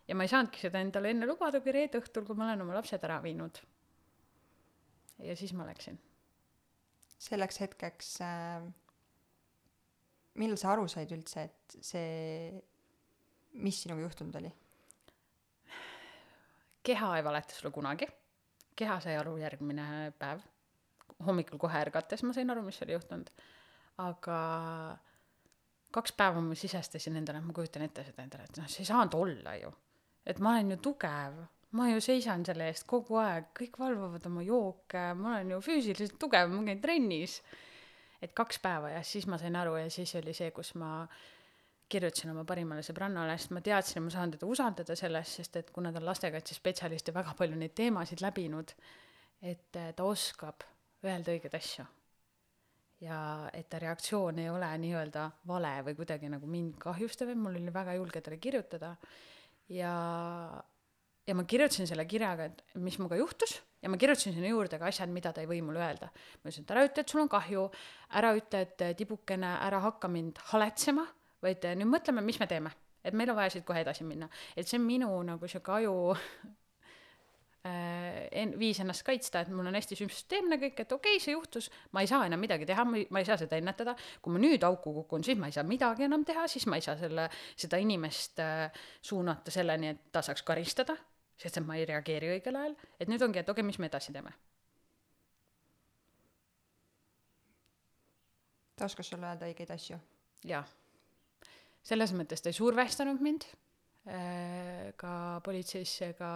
[0.09, 2.77] ja ma ei saanudki seda endale enne lubada, kui reede õhtul, kui ma olen oma
[2.77, 3.63] lapsed ära viinud.
[5.25, 5.99] ja siis ma läksin.
[7.23, 8.69] selleks hetkeks äh,
[10.41, 12.61] millal sa aru said üldse, et see,
[13.53, 14.53] mis sinuga juhtunud oli?
[16.83, 18.07] keha ei valeta sulle kunagi.
[18.77, 20.41] keha sai aru järgmine päev.
[21.27, 23.31] hommikul kohe ärgates ma sain aru, mis oli juhtunud.
[23.99, 24.39] aga
[25.93, 28.91] kaks päeva ma sisestasin endale, et ma kujutan ette seda endale, et noh, see ei
[28.91, 29.73] saanud olla ju.
[30.27, 31.43] et ma olen ju tugev,
[31.79, 36.19] ma ju seisan selle eest kogu aeg, kõik valvavad oma jooke, ma olen ju füüsiliselt
[36.19, 37.43] tugev, ma käin trennis.
[38.23, 41.07] et kaks päeva ja siis ma sain aru ja siis oli see, kus ma
[41.93, 45.73] kirjutasin oma parimale sõbrannale, sest ma teadsin, et ma saan teda usaldada selles, sest et
[45.75, 48.75] kuna ta on lastekaitsespetsialist ja väga palju neid teemasid läbinud,
[49.43, 50.65] et ta oskab
[51.05, 51.87] öelda õigeid asju
[53.03, 53.19] ja
[53.55, 57.75] et ta reaktsioon ei ole nii-öelda vale või kuidagi nagu mind kahjustav, et mul oli
[57.75, 58.95] väga julge talle kirjutada.
[59.69, 59.93] ja,
[61.27, 64.87] ja ma kirjutasin selle kirjaga, et mis minuga juhtus ja ma kirjutasin sinna juurde ka
[64.91, 66.13] asjad, mida ta ei või mulle öelda.
[66.13, 67.67] ma ütlesin, et ära ütle, et sul on kahju,
[68.21, 71.07] ära ütle, et tibukene, ära hakka mind haletsema,
[71.43, 72.73] vaid nüüd mõtleme, mis me teeme.
[73.05, 74.29] et meil on vaja siit kohe edasi minna.
[74.57, 75.95] et see on minu nagu sihuke aju
[77.65, 81.35] Äh, en-, viis ennast kaitsta, et mul on hästi süsteemne kõik, et okei okay,, see
[81.37, 84.35] juhtus, ma ei saa enam midagi teha, ma ei, ma ei saa seda ennetada, kui
[84.35, 86.97] ma nüüd auku kukun, siis ma ei saa midagi enam teha, siis ma ei saa
[86.99, 90.99] selle, seda inimest äh, suunata selleni, et ta saaks karistada,
[91.39, 93.91] sest et ma ei reageeri õigel ajal, et nüüd ongi, et okei okay,, mis me
[93.93, 94.35] edasi teeme.
[98.75, 100.01] ta oskas sulle öelda õigeid asju?
[100.51, 100.67] jah.
[101.83, 103.47] Selles mõttes ta ei survestanud mind
[104.07, 106.31] äh, ka politseisse ega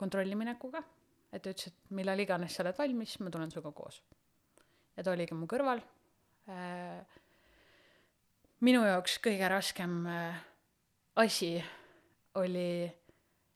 [0.00, 0.82] kontrolli minekuga,
[1.30, 4.00] et ta ütles, et millal iganes sa oled valmis, ma tulen sinuga koos.
[4.96, 5.82] ja ta oligi mu kõrval
[6.50, 7.18] äh,.
[8.66, 10.40] minu jaoks kõige raskem äh,
[11.20, 11.58] asi
[12.40, 12.88] oli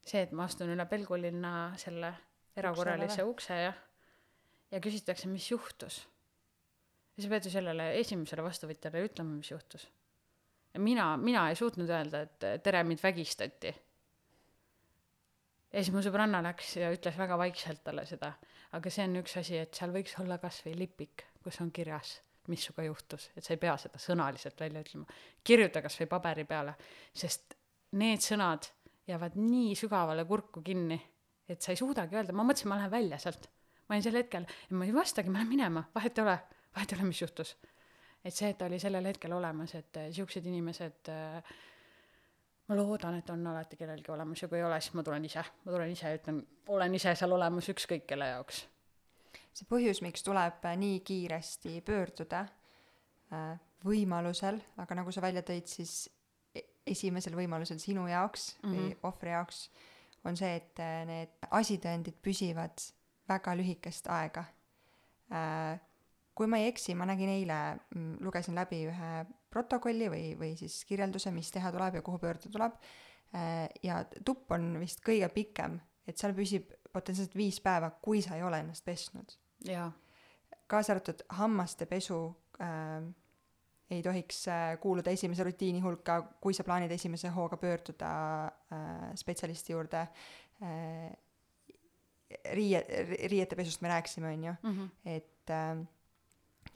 [0.04, 2.12] see, et ma astun üle Pelgulinna selle
[2.58, 3.72] erakorralise ukse ja,
[4.70, 6.02] ja küsitakse, mis juhtus.
[7.16, 9.86] ja sa pead ju sellele esimesele vastuvõtjale ütlema, mis juhtus.
[10.78, 13.74] Mina, mina ei suutnud öelda, et tere, mind vägistati
[15.74, 18.30] ja siis mu sõbranna läks ja ütles väga vaikselt talle seda,
[18.76, 22.16] aga see on üks asi, et seal võiks olla kas või lipik, kus on kirjas,
[22.50, 25.18] mis sinuga juhtus, et sa ei pea seda sõnaliselt välja ütlema.
[25.44, 26.76] kirjuta kas või paberi peale,
[27.16, 27.56] sest
[27.98, 28.70] need sõnad
[29.08, 31.00] jäävad nii sügavale kurku kinni,
[31.48, 33.50] et sa ei suudagi öelda, ma mõtlesin, ma lähen välja sealt.
[33.88, 36.38] ma olin sel hetkel, ma ei vastagi, ma lähen minema, vahet ei ole,
[36.76, 37.56] vahet ei ole, mis juhtus.
[38.24, 41.54] Et see, et ta oli sellel hetkel olemas, et siuksed inimesed äh,
[42.68, 45.44] ma loodan, et on alati kellelgi olemas ja kui ei ole, siis ma tulen ise,
[45.64, 46.40] ma tulen ise ja ütlen,
[46.72, 48.64] olen ise seal olemas ükskõik kelle jaoks.
[49.54, 52.44] see põhjus, miks tuleb nii kiiresti pöörduda
[53.34, 53.54] äh,
[53.84, 56.08] võimalusel, aga nagu sa välja tõid, siis
[56.56, 58.74] e-, esimesel võimalusel sinu jaoks mm -hmm.
[58.74, 59.06] või mhm.
[59.10, 59.68] ohvri jaoks
[60.24, 62.80] on see, et äh, need asitõendid püsivad
[63.28, 64.44] väga lühikest aega.
[65.32, 65.80] Äh,
[66.34, 67.58] kui ma ei eksi, ma nägin eile,
[67.94, 69.10] mm, lugesin läbi ühe
[69.50, 72.78] protokolli või, või siis kirjelduse, mis teha tuleb ja kuhu pöörduda tuleb.
[73.34, 78.38] Äh, ja tupp on vist kõige pikem, et seal püsib potentsiaalselt viis päeva, kui sa
[78.38, 79.36] ei ole ennast pesnud.
[80.66, 82.18] kaasa arvatud hammaste pesu
[82.62, 83.04] äh,
[83.90, 88.10] ei tohiks äh, kuuluda esimese rutiini hulka, kui sa plaanid esimese hooga pöörduda
[88.46, 90.06] äh, spetsialisti juurde
[90.62, 91.12] äh,.
[92.52, 92.80] riie,
[93.30, 94.88] riiete pesust me rääkisime, on ju, mhm.
[95.04, 95.84] et äh,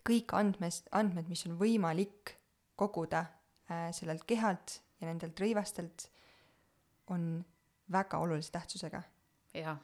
[0.06, 2.34] kõik andmes, andmed, mis on võimalik
[2.78, 3.24] koguda
[3.70, 6.08] äh, sellelt kehalt ja nendelt rõivastelt,
[7.14, 7.38] on
[7.92, 9.02] väga olulise tähtsusega.
[9.54, 9.78] jah.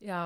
[0.00, 0.20] ja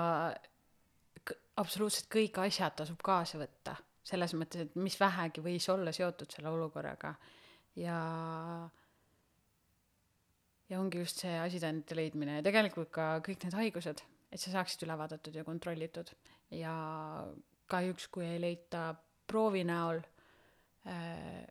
[1.24, 6.30] k-, absoluutselt kõik asjad tasub kaasa võtta, selles mõttes, et mis vähegi võis olla seotud
[6.32, 7.14] selle olukorraga
[7.78, 7.98] ja
[10.68, 14.86] ja ongi just see asitõendite leidmine ja tegelikult ka kõik need haigused, et sa saaksid
[14.86, 16.12] üle vaadatud ja kontrollitud
[16.56, 16.74] ja
[17.66, 18.94] kahjuks, kui ei leita
[19.26, 20.02] proovi näol
[20.86, 21.46] Äh,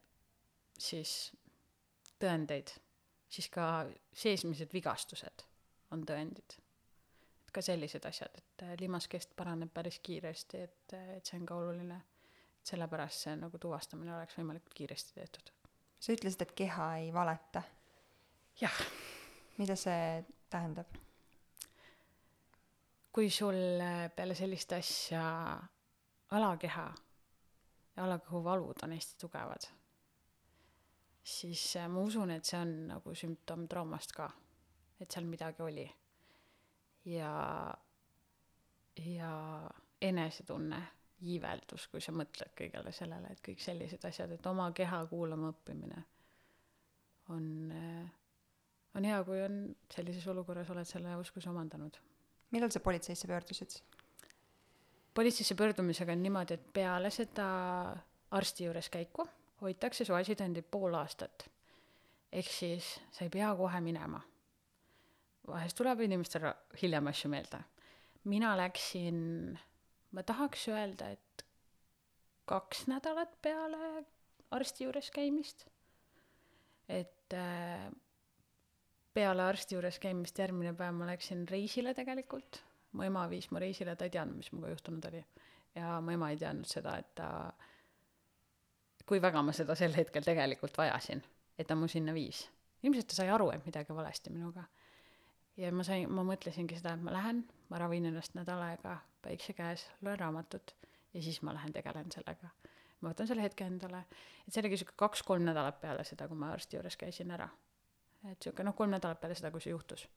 [0.79, 1.31] siis
[2.19, 2.73] tõendeid,
[3.31, 5.45] siis ka seesmised vigastused
[5.95, 6.57] on tõendid.
[7.45, 11.45] et ka sellised asjad, et äh, limaskest paraneb päris kiiresti, et, äh, et see on
[11.45, 12.01] ka oluline.
[12.59, 15.51] et sellepärast see nagu tuvastamine oleks võimalikult kiiresti tehtud.
[15.99, 17.63] sa ütlesid, et keha ei valeta.
[18.61, 18.83] jah,
[19.57, 20.91] mida see tähendab?
[23.11, 23.55] kui sul
[24.15, 25.23] peale sellist asja
[26.31, 26.93] alakeha
[27.95, 29.67] ja alakehu valud on hästi tugevad,
[31.23, 34.29] siis äh, ma usun, et see on nagu sümptom traumast ka,
[34.99, 35.87] et seal midagi oli.
[37.05, 37.33] ja,
[39.05, 39.33] ja
[40.01, 40.81] enesetunne,
[41.21, 45.99] iiveldus, kui sa mõtled kõigele sellele, et kõik sellised asjad, et oma keha kuulama õppimine
[47.29, 47.43] on,
[48.97, 49.59] on hea, kui on
[49.93, 51.99] sellises olukorras oled selle oskuse omandanud
[52.51, 53.79] millal sa politseisse pöördusid?
[55.13, 57.47] Politseisse pöördumisega on niimoodi, et peale seda
[58.31, 59.27] arsti juures käiku
[59.61, 61.49] hoitakse su asitõendid pool aastat.
[62.31, 64.21] ehk siis sa ei pea kohe minema.
[65.47, 67.59] vahest tuleb inimestel ra- hiljem asju meelde.
[68.23, 69.59] mina läksin,
[70.11, 71.45] ma tahaks öelda, et
[72.45, 74.05] kaks nädalat peale
[74.51, 75.67] arsti juures käimist.
[76.89, 77.91] et äh,
[79.13, 83.95] peale arsti juures käimist järgmine päev ma läksin reisile tegelikult mu ema viis mu reisile,
[83.95, 85.23] ta ei teadnud, mis minuga juhtunud oli.
[85.75, 87.29] ja mu ema ei teadnud seda, et ta,
[89.05, 91.23] kui väga ma seda sel hetkel tegelikult vajasin,
[91.57, 92.49] et ta mu sinna viis.
[92.83, 94.63] ilmselt ta sai aru, et midagi valesti minuga.
[95.57, 99.53] ja ma sain, ma mõtlesingi seda, et ma lähen, ma ravin ennast nädal aega päikse
[99.53, 100.75] käes, loen raamatut
[101.13, 102.49] ja siis ma lähen tegelen sellega.
[103.01, 104.05] ma võtan selle hetke endale,
[104.47, 107.49] et see oligi sihuke kaks-kolm nädalat peale seda, kui ma arsti juures käisin ära.
[108.31, 110.07] et sihuke noh, kolm nädalat peale seda, kui see juhtus,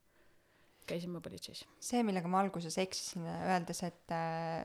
[0.87, 4.64] käisin ma politseis see, millega ma alguses eksisin, öeldes, et äh,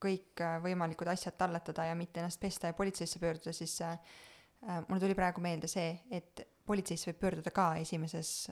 [0.00, 3.98] kõik äh, võimalikud asjad talletada ja mitte ennast pesta ja politseisse pöörduda, siis äh,
[4.88, 8.50] mulle tuli praegu meelde see, et politseisse võib pöörduda ka esimeses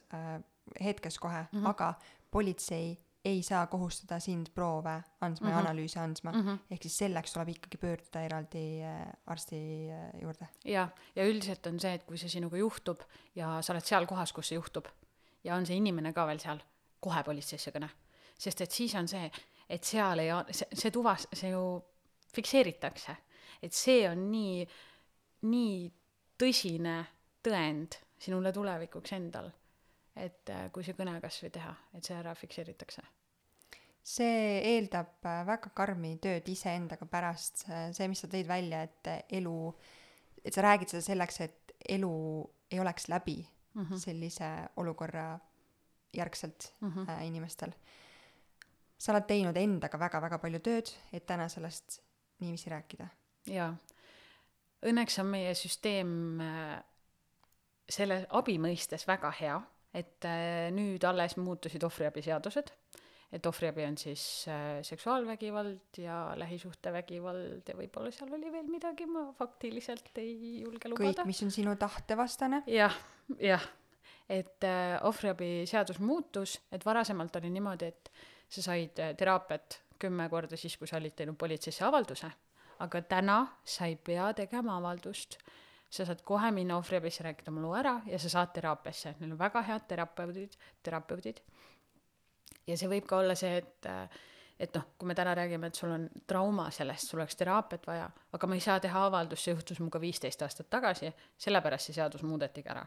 [0.81, 1.59] hetkes kohe mm.
[1.61, 1.69] -hmm.
[1.69, 1.95] aga
[2.31, 2.97] politsei
[3.29, 5.51] ei saa kohustada sind proove andma mm -hmm.
[5.51, 5.67] ja Mhm.
[5.67, 6.47] analüüse andma mm.
[6.47, 6.59] -hmm.
[6.71, 8.65] ehk siis selleks tuleb ikkagi pöörduda eraldi
[9.27, 9.89] arsti
[10.23, 10.49] juurde.
[10.65, 13.01] ja, ja üldiselt on see, et kui see sinuga juhtub
[13.35, 14.87] ja sa oled seal kohas, kus see juhtub
[15.49, 16.61] ja on see inimene ka veel seal,
[17.01, 17.89] kohe politseisse kõne.
[18.39, 19.31] sest et siis on see,
[19.69, 21.63] et seal ei, see, see tuvas-, see ju
[22.35, 23.17] fikseeritakse.
[23.63, 24.67] et see on nii,
[25.51, 25.79] nii
[26.39, 26.99] tõsine
[27.43, 29.51] tõend sinule tulevikuks endal,
[30.19, 33.03] et äh, kui see kõne kas või teha, et see ära fikseeritakse.
[34.03, 39.59] see eeldab äh, väga karmi tööd iseendaga pärast, see, mis sa tõid välja, et elu,
[40.45, 42.15] et sa räägid seda selleks, et elu
[42.71, 43.41] ei oleks läbi
[43.75, 43.85] mm.
[43.85, 43.99] -hmm.
[43.99, 45.39] sellise olukorra
[46.17, 47.11] järgselt mm -hmm.
[47.11, 47.73] äh, inimestel.
[48.99, 52.01] sa oled teinud endaga väga-väga palju tööd, et täna sellest
[52.41, 53.09] niiviisi rääkida.
[53.47, 53.77] jaa,
[54.83, 56.83] õnneks on meie süsteem äh,
[57.89, 59.61] selle abi mõistes väga hea,
[59.95, 62.73] et äh, nüüd alles muutusid ohvriabiseadused,
[63.33, 69.27] et ohvriabi on siis äh, seksuaalvägivald ja lähisuhtevägivald ja võib-olla seal oli veel midagi, ma
[69.37, 71.27] faktiliselt ei julge kõik, lubada.
[71.29, 72.97] mis on sinu tahtevastane, jah,
[73.43, 73.69] jah,
[74.29, 78.11] et äh, ohvriabi seadus muutus, et varasemalt oli niimoodi, et
[78.49, 82.31] sa said äh, teraapiat kümme korda siis, kui sa olid teinud politseisse avalduse,
[82.85, 85.39] aga täna sa ei pea tegema avaldust,
[85.91, 89.41] sa saad kohe minna ohvriabisse, rääkida oma loo ära ja sa saad teraapiasse, neil on
[89.41, 91.41] väga head terapeudid, terapeudid.
[92.69, 94.21] Ja see võib ka olla see, et äh,
[94.59, 98.09] et noh, kui me täna räägime, et sul on trauma sellest, sul oleks teraapiat vaja,
[98.35, 102.27] aga ma ei saa teha avaldust, see juhtus minuga viisteist aastat tagasi, sellepärast see seadus
[102.27, 102.85] muudetigi ära.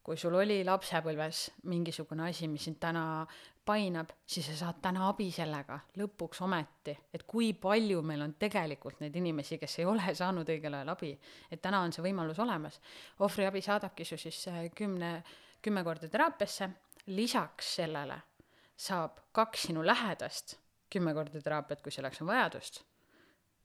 [0.00, 3.26] kui sul oli lapsepõlves mingisugune asi, mis sind täna
[3.68, 9.02] painab, siis sa saad täna abi sellega, lõpuks ometi, et kui palju meil on tegelikult
[9.04, 11.12] neid inimesi, kes ei ole saanud õigel ajal abi,
[11.50, 12.80] et täna on see võimalus olemas.
[13.20, 15.22] ohvriabi saadabki su siis äh, kümne,
[15.62, 16.70] kümme korda teraapiasse,
[17.06, 18.22] lisaks sellele
[18.80, 20.56] saab kaks sinu lähedast
[20.90, 22.80] kümme korda teraapiat, kui selleks on vajadust,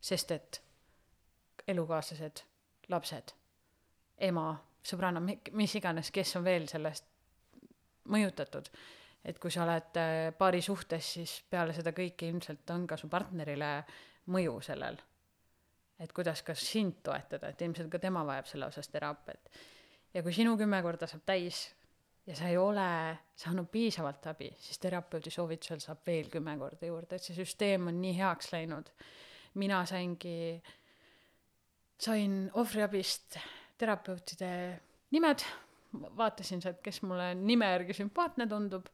[0.01, 0.61] sest et
[1.67, 2.43] elukaaslased,
[2.93, 3.33] lapsed,
[4.27, 4.49] ema,
[4.85, 5.23] sõbranna,
[5.57, 7.07] mis iganes, kes on veel sellest
[8.13, 8.69] mõjutatud,
[9.25, 13.09] et kui sa oled äh, paari suhtes, siis peale seda kõike ilmselt on ka su
[13.09, 13.71] partnerile
[14.33, 14.99] mõju sellel.
[15.99, 19.49] et kuidas ka sind toetada, et ilmselt ka tema vajab selle osas teraapiat.
[20.13, 21.71] ja kui sinu kümme korda saab täis
[22.25, 22.87] ja sa ei ole
[23.37, 28.01] saanud piisavalt abi, siis terapeudi soovitusel saab veel kümme korda juurde, et see süsteem on
[28.01, 28.89] nii heaks läinud.
[29.55, 30.61] mina saingi,
[31.99, 33.37] sain ohvriabist
[33.77, 34.49] terapeutide
[35.15, 35.45] nimed,
[36.17, 38.89] vaatasin sealt, kes mulle nime järgi sümpaatne tundub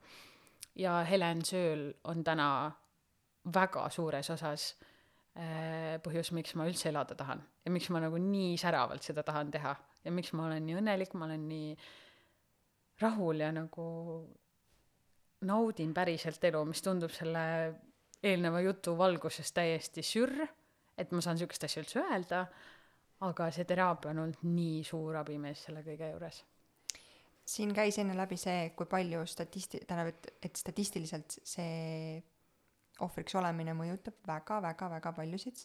[0.78, 2.72] ja Helen Sööl on täna
[3.54, 4.68] väga suures osas
[5.34, 9.52] äh, põhjus, miks ma üldse elada tahan ja miks ma nagu nii säravalt seda tahan
[9.52, 9.74] teha
[10.04, 11.76] ja miks ma olen nii õnnelik, ma olen nii
[13.02, 13.86] rahul ja nagu
[15.48, 17.44] naudin päriselt elu, mis tundub selle
[18.22, 20.46] eelneva jutu valguses täiesti sürr,
[20.98, 22.46] et ma saan sihukest asja üldse öelda,
[23.26, 26.44] aga see teraapia on olnud nii suur abimees selle kõige juures
[27.52, 32.22] siin käis enne läbi see, kui palju statisti-, tähendab, et, et statistiliselt see
[33.02, 35.64] ohvriks olemine mõjutab väga-väga-väga paljusid.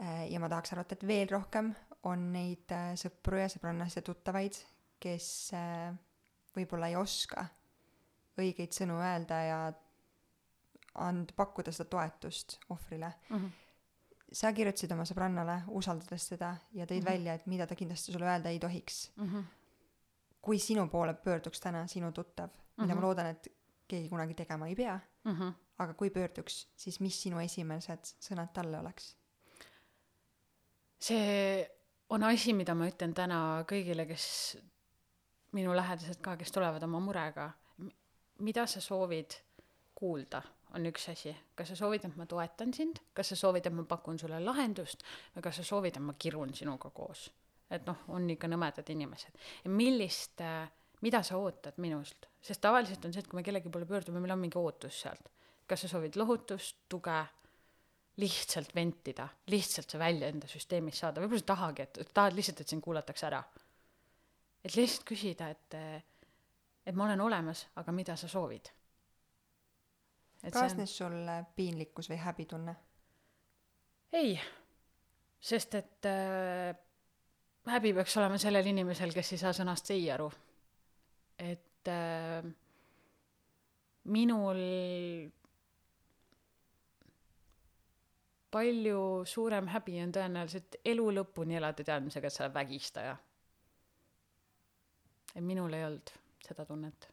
[0.00, 1.72] Äh, ja ma tahaks arvata, et veel rohkem
[2.08, 4.58] on neid äh, sõpru ja sõbrannasid ja tuttavaid,
[5.02, 5.26] kes
[5.58, 5.90] äh,
[6.56, 7.46] võib-olla ei oska
[8.38, 9.58] õigeid sõnu öelda ja
[10.94, 13.36] and-, pakkuda seda toetust ohvrile mm.
[13.36, 13.50] -hmm.
[14.32, 17.12] sa kirjutasid oma sõbrannale, usaldades teda ja tõid mm -hmm.
[17.12, 19.28] välja, et mida ta kindlasti sulle öelda ei tohiks mm.
[19.28, 19.50] -hmm
[20.42, 22.82] kui sinu poole pöörduks täna sinu tuttav mm, -hmm.
[22.82, 23.06] mida ma mhm.
[23.06, 23.48] loodan, et
[23.88, 25.52] keegi kunagi tegema ei pea mm, -hmm.
[25.78, 29.16] aga kui pöörduks, siis mis sinu esimesed sõnad talle oleks?
[31.00, 31.70] see
[32.08, 34.56] on asi, mida ma ütlen täna kõigile, kes
[35.52, 37.50] minu lähedased ka, kes tulevad oma murega.
[38.38, 39.34] mida sa soovid
[39.94, 40.42] kuulda,
[40.74, 41.36] on üks asi.
[41.54, 45.04] kas sa soovid, et ma toetan sind, kas sa soovid, et ma pakun sulle lahendust
[45.36, 47.30] või kas sa soovid, et ma kirun sinuga koos
[47.72, 49.38] et noh, on ikka nõmedad inimesed.
[49.72, 50.68] millist, äh,
[51.02, 54.36] mida sa ootad minust, sest tavaliselt on see, et kui me kellegi poole pöördume, meil
[54.36, 55.30] on mingi ootus sealt.
[55.66, 57.22] kas sa soovid lohutust, tuge,
[58.20, 62.68] lihtsalt ventida, lihtsalt see välja enda süsteemist saada, võib-olla sa tahagi, et tahad lihtsalt, et
[62.68, 63.40] sind kuulatakse ära.
[64.64, 65.76] Et lihtsalt küsida, et,
[66.86, 68.70] et ma olen olemas, aga mida sa soovid?
[70.42, 71.12] kaasnes on...
[71.12, 72.74] sul piinlikkus või häbitunne?
[74.12, 74.32] ei,
[75.40, 76.72] sest et äh,
[77.70, 80.30] häbi peaks olema sellel inimesel, kes ei saa sõnast ei aru.
[81.38, 82.42] et äh,
[84.04, 84.60] minul
[88.52, 93.14] palju suurem häbi on tõenäoliselt elu lõpuni elada teadmisega, et sa oled vägistaja.
[95.34, 96.14] Et minul ei olnud
[96.46, 97.08] seda tunnet.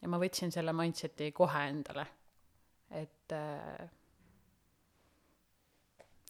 [0.00, 2.06] ja ma võtsin selle mindset'i kohe endale,
[2.90, 3.90] et äh,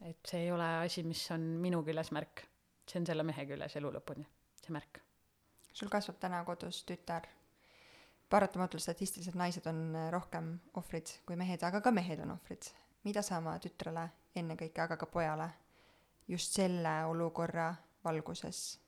[0.05, 2.45] et see ei ole asi, mis on minu küljes märk
[2.89, 4.26] see on selle mehe küljes elu lõpuni,
[4.61, 5.01] see märk.
[5.72, 7.26] sul kasvab täna kodus tütar.
[8.30, 12.70] paratamatult statistiliselt naised on äh, rohkem ohvrid kui mehed, aga ka mehed on ohvrid.
[13.05, 15.51] mida sa oma tütrele ennekõike, aga ka pojale
[16.28, 17.74] just selle olukorra
[18.05, 18.80] valguses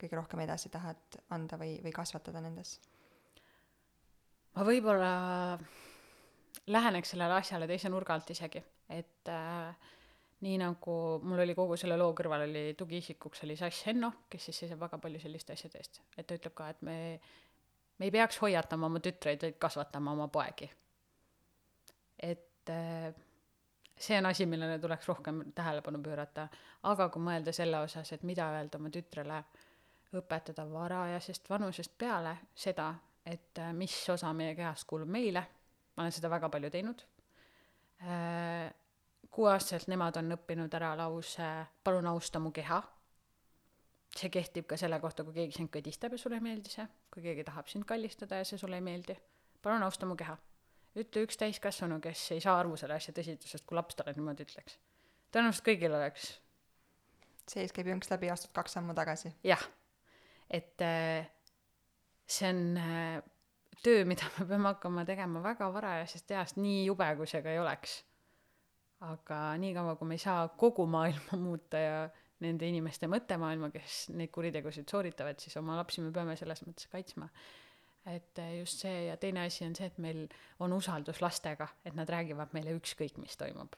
[0.00, 2.78] kõige rohkem edasi tahad anda või, või kasvatada nendes?
[4.56, 5.10] ma võib-olla
[6.72, 9.92] läheneks sellele asjale teise nurga alt isegi, et äh,
[10.44, 10.94] nii nagu
[11.24, 14.98] mul oli kogu selle loo kõrval oli tugiisikuks oli Sass Henno, kes siis seisab väga
[15.02, 16.00] palju selliste asjade eest.
[16.16, 16.96] et ta ütleb ka, et me,
[17.98, 20.70] me ei peaks hoiatama oma tütreid, vaid kasvatama oma poegi.
[22.18, 23.12] et äh,
[23.96, 26.48] see on asi, millele tuleks rohkem tähelepanu pöörata,
[26.90, 29.40] aga kui mõelda selle osas, et mida öelda oma tütrele,
[30.20, 32.94] õpetada varajasest vanusest peale seda,
[33.26, 35.44] et äh, mis osa meie kehast kuulub meile,
[35.96, 37.06] ma olen seda väga palju teinud
[38.02, 38.74] äh,
[39.36, 41.46] kuueaastaselt nemad on õppinud ära lause
[41.84, 42.82] palun austa mu keha.
[44.16, 47.20] see kehtib ka selle kohta, kui keegi sind kõdistab ja sulle ei meeldi see, kui
[47.24, 49.16] keegi tahab sind kallistada ja see sulle ei meeldi.
[49.62, 50.38] palun austa mu keha.
[50.96, 54.78] ütle üks täiskasvanu, kes ei saa aru selle asja tõsidusest, kui laps talle niimoodi ütleks.
[55.32, 56.30] tõenäoliselt kõigil oleks.
[57.46, 59.34] sees käib jõnks läbi, astud kaks sammu tagasi.
[59.44, 59.68] jah,
[60.50, 61.28] et äh,
[62.26, 63.22] see on äh,
[63.82, 67.62] töö, mida me peame hakkama tegema väga varajasest east, nii jube, kui see ka ei
[67.62, 68.02] oleks
[69.04, 71.98] aga niikaua, kui me ei saa kogu maailma muuta ja
[72.44, 77.28] nende inimeste mõttemaailma, kes neid kuritegusid sooritavad, siis oma lapsi me peame selles mõttes kaitsma.
[78.06, 80.28] et just see ja teine asi on see, et meil
[80.62, 83.74] on usaldus lastega, et nad räägivad meile ükskõik, mis toimub.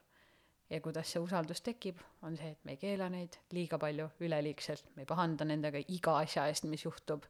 [0.70, 4.90] Ja kuidas see usaldus tekib, on see, et me ei keela neid liiga palju, üleliigselt,
[4.96, 7.24] me ei pahanda nendega iga asja eest, mis juhtub,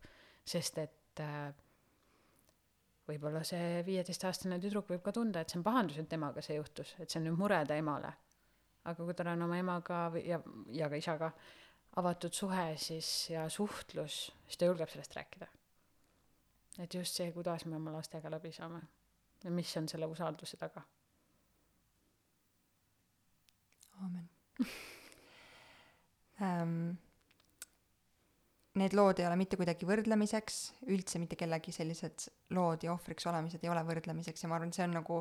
[0.49, 1.53] sest et äh,
[3.09, 6.95] võib-olla see viieteistaastane tüdruk võib ka tunda, et see on pahandus, et temaga see juhtus,
[6.99, 8.13] et see on nüüd mure ta emale.
[8.89, 10.39] aga kui tal on oma emaga või ja,
[10.73, 11.33] ja ka isaga
[12.01, 15.49] avatud suhe, siis ja suhtlus, siis ta julgeb sellest rääkida.
[16.79, 18.83] et just see, kuidas me oma lastega läbi saame
[19.45, 20.83] ja mis on selle usalduse taga.
[28.79, 30.59] need lood ei ole mitte kuidagi võrdlemiseks,
[30.95, 34.87] üldse mitte kellegi sellised lood ja ohvriks olemised ei ole võrdlemiseks ja ma arvan, see
[34.87, 35.17] on nagu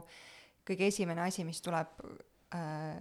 [0.67, 1.89] kõige esimene asi, mis tuleb
[2.53, 2.99] äh,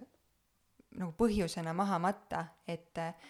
[0.97, 3.29] nagu põhjusena maha matta, et äh,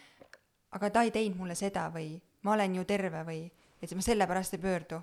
[0.77, 3.43] aga ta ei teinud mulle seda või ma olen ju terve või
[3.81, 5.01] et ma sellepärast ei pöördu.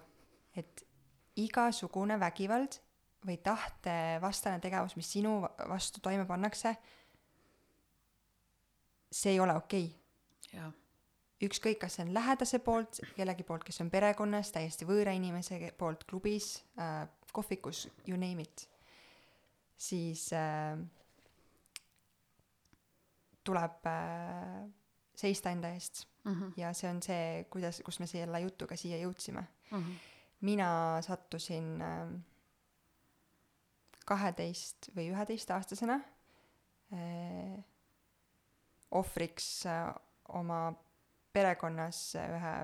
[0.57, 0.85] et
[1.37, 2.79] igasugune vägivald
[3.27, 6.77] või tahtevastane tegevus, mis sinu vastu toime pannakse,
[9.15, 9.87] see ei ole okei
[10.51, 10.71] okay.
[11.45, 16.07] ükskõik, kas see on lähedase poolt, kellegi poolt, kes on perekonnas, täiesti võõra inimese poolt
[16.09, 17.05] klubis äh,,
[17.35, 18.69] kohvikus, you name it,
[19.77, 20.79] siis äh,
[23.45, 24.65] tuleb äh,
[25.15, 26.53] seista enda eest mm -hmm.
[26.57, 29.79] ja see on see, kuidas, kus me selle jutuga siia jõudsime mm.
[29.79, 29.95] -hmm.
[30.41, 32.09] mina sattusin äh,
[34.07, 36.01] kaheteist või üheteistaastasena
[36.93, 37.65] äh,
[38.95, 39.91] ohvriks äh,
[40.39, 40.73] oma
[41.35, 42.55] perekonnas ühe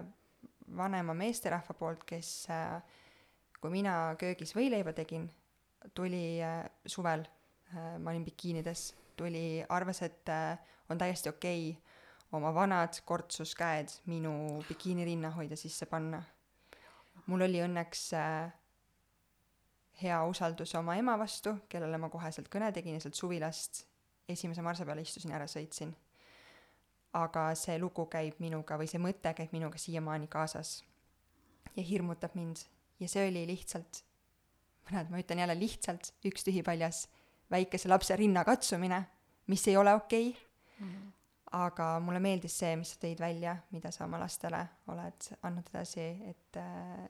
[0.77, 2.79] vanema meesterahva poolt, kes äh,
[3.61, 5.29] kui mina köögis võileiba tegin,
[5.95, 10.57] tuli äh, suvel äh,, ma olin bikiinides, tuli, arvas, et äh,
[10.89, 11.91] on täiesti okei okay
[12.33, 16.23] oma vanad kortsuskäed minu bikiini rinnahoidja sisse panna.
[17.27, 18.53] mul oli õnneks äh,
[20.03, 23.85] hea usaldus oma ema vastu, kellele ma koheselt kõne tegin ja sealt suvilast
[24.29, 25.93] esimese marsa peale istusin, ära sõitsin.
[27.13, 30.81] Aga see lugu käib minuga või see mõte käib minuga siiamaani kaasas
[31.77, 32.63] ja hirmutab mind
[33.01, 34.03] ja see oli lihtsalt,
[34.89, 37.07] mõned, ma ütlen jälle lihtsalt üks tühipaljas
[37.51, 39.05] väikese lapse rinna katsumine,
[39.51, 40.45] mis ei ole okei okay.
[40.79, 40.93] mm.
[40.93, 41.17] -hmm
[41.51, 44.61] aga mulle meeldis see, mis sa tõid välja, mida sa oma lastele
[44.93, 47.09] oled andnud edasi, et äh,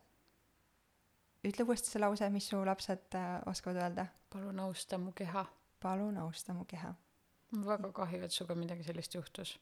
[1.46, 4.07] ütle uuesti see lause, mis su lapsed äh, oskavad öelda.
[4.30, 5.44] palun austa mu keha.
[5.80, 6.94] palun austa mu keha.
[7.53, 9.59] mul väga kahju, et sinuga midagi sellist juhtus.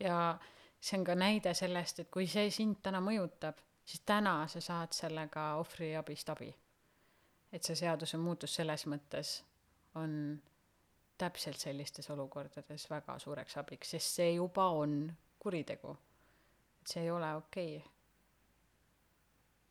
[0.00, 0.38] Ja
[0.80, 4.94] see on ka näide sellest, et kui see sind täna mõjutab, siis täna sa saad
[4.96, 6.54] sellega ohvriabist abi.
[7.52, 9.42] et see seadusemuutus selles mõttes
[10.00, 10.40] on
[11.18, 15.96] täpselt sellistes olukordades väga suureks abiks, sest see juba on kuritegu.
[16.80, 17.90] et see ei ole okei okay..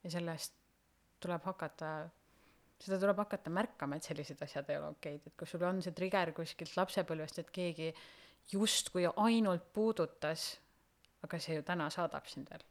[0.03, 0.53] ja sellest
[1.19, 1.91] tuleb hakata,
[2.82, 5.93] seda tuleb hakata märkama, et sellised asjad ei ole okeid, et kui sul on see
[5.97, 7.91] trigger kuskilt lapsepõlvest, et keegi
[8.52, 10.60] justkui ainult puudutas,
[11.24, 12.64] aga see ju täna saadab sind veel.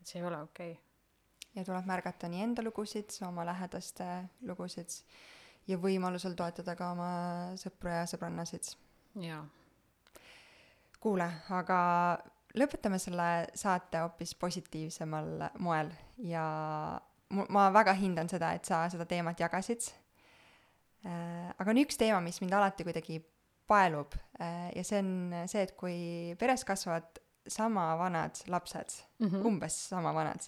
[0.00, 0.82] et see ei ole okei okay.
[1.54, 4.06] ja tuleb märgata nii enda lugusid, oma lähedaste
[4.48, 5.00] lugusid
[5.66, 7.10] ja võimalusel toetada ka oma
[7.60, 8.72] sõpru ja sõbrannasid.
[9.22, 9.42] jaa.
[11.00, 11.78] kuule, aga
[12.56, 15.92] lõpetame selle saate hoopis positiivsemal moel
[16.24, 16.46] ja
[17.30, 19.88] ma väga hindan seda, et sa seda teemat jagasid
[21.06, 21.50] äh,.
[21.58, 23.20] aga on üks teema, mis mind alati kuidagi
[23.68, 25.12] paelub äh, ja see on
[25.50, 25.98] see, et kui
[26.40, 29.46] peres kasvavad sama vanad lapsed mm, -hmm.
[29.46, 30.42] umbes sama vanad,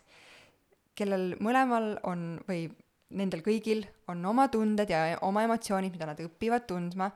[0.99, 2.69] kellel mõlemal on või
[3.11, 7.11] nendel kõigil on oma tunded ja oma emotsioonid, mida nad õpivad tundma,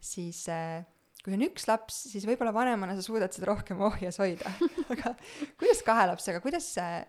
[0.00, 0.82] siis äh,
[1.24, 4.50] kui on üks laps, siis võib-olla vanemana sa suudad seda rohkem ohjes hoida
[4.92, 5.14] aga
[5.58, 7.04] kuidas kahe lapsega, kuidas see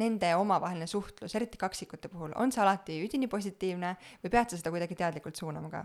[0.00, 4.72] nende omavaheline suhtlus, eriti kaksikute puhul, on see alati üdini positiivne või pead sa seda
[4.72, 5.84] kuidagi teadlikult suunama ka?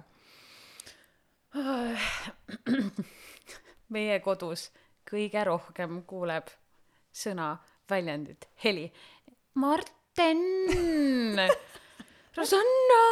[3.96, 4.68] meie kodus
[5.08, 6.50] kõige rohkem kuuleb
[7.16, 7.56] sõna,
[7.90, 8.88] väljendit, heli.
[9.58, 10.44] Marten!
[12.38, 13.04] Rosanna!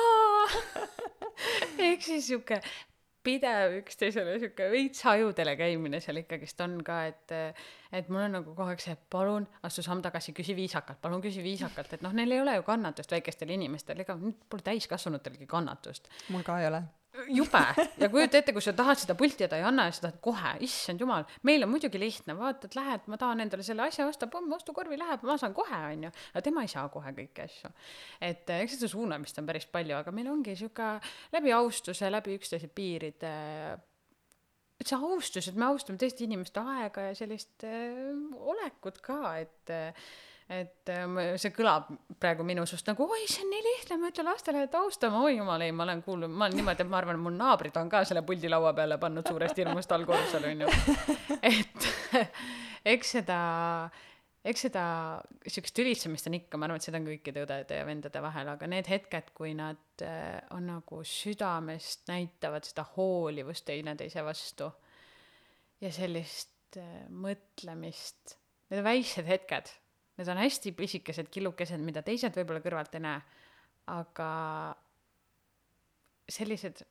[1.81, 2.59] Ehk siis sihuke
[3.25, 7.33] pidev üksteisele sihuke veits ajudele käimine seal ikkagist on ka, et
[7.95, 11.41] et mul on nagu kogu aeg see, palun astu samm tagasi, küsi viisakalt, palun küsi
[11.43, 16.11] viisakalt, et noh, neil ei ole ju kannatust väikestel inimestel, ega pole täiskasvanutelgi kannatust.
[16.29, 16.83] mul ka ei ole
[17.27, 17.61] jube
[18.01, 20.19] ja kujuta ette, kui sa tahad seda pulti ja ta ei anna ja sa tahad
[20.23, 24.29] kohe, issand jumal, meil on muidugi lihtne, vaatad, lähed, ma tahan endale selle asja osta,
[24.31, 26.11] pomm, ostukorvi läheb, ma saan kohe, onju.
[26.33, 27.73] aga tema ei saa kohe kõiki asju.
[28.19, 30.93] et eh, eks seda suunamist on päris palju, aga meil ongi sihuke
[31.35, 33.35] läbi austuse, läbi üksteise piiride
[34.79, 39.71] et see austus, et me austame teiste inimeste aega ja sellist äh, olekut ka, et
[39.73, 40.07] äh,
[40.45, 41.87] et ähm, see kõlab
[42.21, 45.39] praegu minu suust nagu oi, see on nii lihtne, ma ütlen lastele, et austame, oi
[45.39, 48.03] jumal, ei, ma olen kuulnud, ma olen niimoodi, et ma arvan, mul naabrid on ka
[48.05, 50.67] selle puldi laua peale pannud suurest hirmust allkorrusel onju.
[51.51, 51.87] et
[52.93, 53.37] eks seda,
[54.45, 54.83] eks seda
[55.49, 58.69] siukest tülitsemist on ikka, ma arvan, et seda on kõikide õdede ja vendade vahel, aga
[58.69, 64.69] need hetked, kui nad äh, on nagu südamest näitavad seda hoolivust teineteise vastu
[65.81, 68.37] ja sellist äh, mõtlemist,
[68.69, 69.73] need väiksed hetked
[70.15, 73.19] Need on hästi pisikesed killukesed, mida teised võib-olla kõrvalt ei näe,
[73.91, 74.29] aga
[76.31, 76.83] sellised,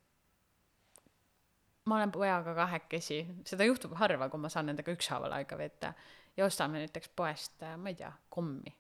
[1.89, 5.95] ma olen pojaga kahekesi, seda juhtub harva, kui ma saan nendega ükshaaval aega veeta.
[6.37, 8.73] Ja ostame näiteks poest, ma ei tea, kommi.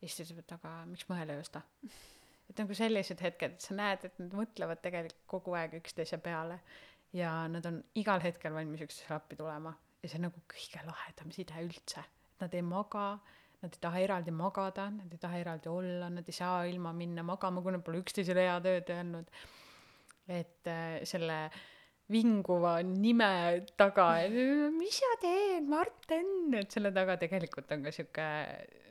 [0.00, 1.62] ja siis ta ütleb, et aga miks ma ühele ei osta?
[2.50, 6.60] et nagu sellised hetked, et sa näed, et nad mõtlevad tegelikult kogu aeg üksteise peale.
[7.16, 9.72] Ja nad on igal hetkel valmis üksteisele appi tulema.
[10.02, 12.04] Ja see on nagu kõige lahedam side üldse
[12.42, 13.06] nad ei maga,
[13.62, 17.24] nad ei taha eraldi magada, nad ei taha eraldi olla, nad ei saa ilma minna
[17.26, 19.32] magama, kui nad pole üksteisele head ööd öelnud.
[20.26, 21.38] et äh, selle
[22.10, 23.28] vinguva nime
[23.78, 24.08] taga,
[24.74, 28.26] mis sa teed, Marten, et selle taga tegelikult on ka sihuke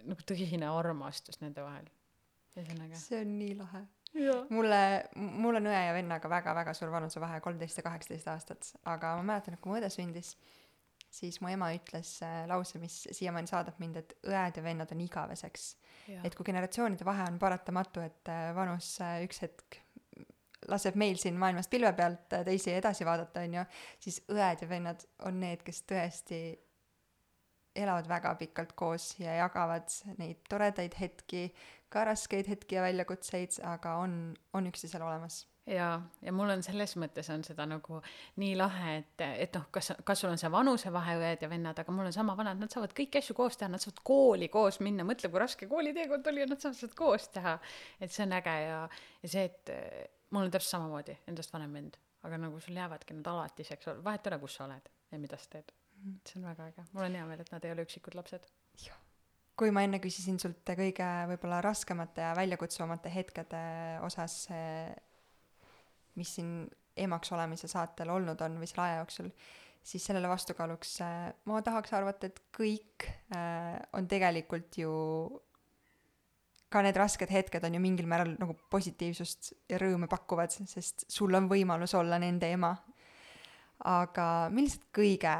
[0.05, 1.91] nagu tõsine armastus nende vahel.
[2.55, 2.99] ühesõnaga.
[2.99, 3.85] see on nii lahe
[4.53, 4.81] mulle,
[5.15, 9.55] mul on õe ja vennaga väga-väga suur vanusevahe, kolmteist ja kaheksateist aastat, aga ma mäletan,
[9.55, 10.35] et kui mu õde sündis,
[11.15, 15.01] siis mu ema ütles äh, lause, mis siiamaani saadab mind, et õed ja vennad on
[15.05, 15.71] igaveseks.
[16.23, 19.79] et kui generatsioonide vahe on paratamatu, et äh, vanus äh, üks hetk
[20.69, 23.65] laseb meil siin maailmas pilve pealt teisi edasi vaadata, on ju,
[24.01, 26.39] siis õed ja vennad on need, kes tõesti
[27.75, 31.49] elavad väga pikalt koos ja jagavad neid toredaid hetki,
[31.91, 34.15] ka raskeid hetki ja väljakutseid, aga on,
[34.55, 37.99] on üksteisel olemas jaa, ja mul on selles mõttes on seda nagu
[38.41, 41.95] nii lahe, et, et noh, kas, kas sul on see vanusevahe õed ja vennad, aga
[41.95, 45.05] mul on sama vanad, nad saavad kõiki asju koos teha, nad saavad kooli koos minna,
[45.07, 47.55] mõtle, kui raske kooliteekond oli ja nad saavad seda koos teha.
[47.99, 48.81] et see on äge ja,
[49.23, 49.73] ja see, et
[50.35, 51.97] mul on täpselt samamoodi endast vanem vend,
[52.27, 55.49] aga nagu sul jäävadki nad alatiseks, vahet ei ole, kus sa oled ja mida sa
[55.57, 55.73] teed.
[55.95, 56.21] Mhm.
[56.27, 58.45] see on väga äge, mul on hea meel, et nad ei ole üksikud lapsed.
[59.55, 63.61] kui ma enne küsisin sult kõige võib-olla raskemate ja väljakutsuvamate hetkede
[64.03, 64.41] osas
[66.15, 69.31] mis siin emaks olemise saatel olnud on või selle aja jooksul,
[69.85, 74.93] siis sellele vastukaaluks äh, ma tahaks arvata, et kõik äh, on tegelikult ju
[76.71, 81.35] ka need rasked hetked on ju mingil määral nagu positiivsust ja rõõme pakkuvad, sest sul
[81.37, 82.75] on võimalus olla nende ema.
[83.85, 85.35] aga millised kõige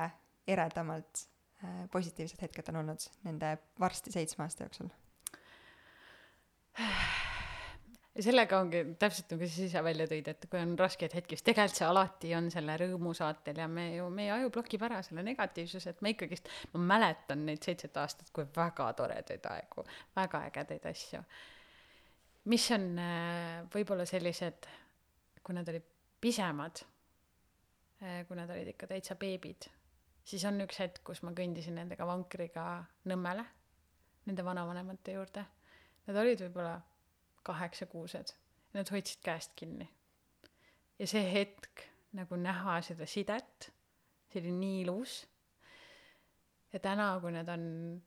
[0.48, 1.26] eredamalt
[1.64, 4.92] äh, positiivsed hetked on olnud nende varsti seitsme aasta jooksul?
[8.16, 11.46] Ja sellega ongi täpselt nagu sa ise välja tõid, et kui on raskeid hetki, siis
[11.50, 15.92] tegelikult see alati on selle rõõmusaatel ja me ju, meie aju blokib ära selle negatiivsuse,
[15.92, 19.84] et ma ikkagist, ma mäletan neid seitset aastat kui väga toredaid aegu,
[20.16, 21.22] väga ägedaid asju.
[22.52, 24.68] mis on äh, võib-olla sellised,
[25.44, 25.86] kui nad olid
[26.22, 26.86] pisemad,
[28.02, 29.68] äh, kui nad olid ikka täitsa beebid,
[30.24, 33.44] siis on üks hetk, kus ma kõndisin nendega vankriga Nõmmele,
[34.26, 35.44] nende vanavanemate juurde.
[36.06, 36.80] Nad olid võib-olla
[37.46, 38.34] kaheksakuused.
[38.76, 39.88] Nad hoidsid käest kinni.
[41.00, 41.86] ja see hetk
[42.16, 43.70] nagu näha seda sidet,
[44.32, 45.20] see oli nii ilus.
[46.74, 47.64] ja täna, kui nad on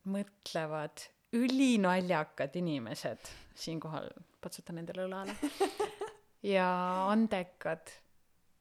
[0.09, 4.09] mõtlevad, ülinaljakad inimesed, siinkohal
[4.41, 5.35] patsutan nendele õlale,
[6.55, 6.69] ja
[7.09, 7.91] andekad,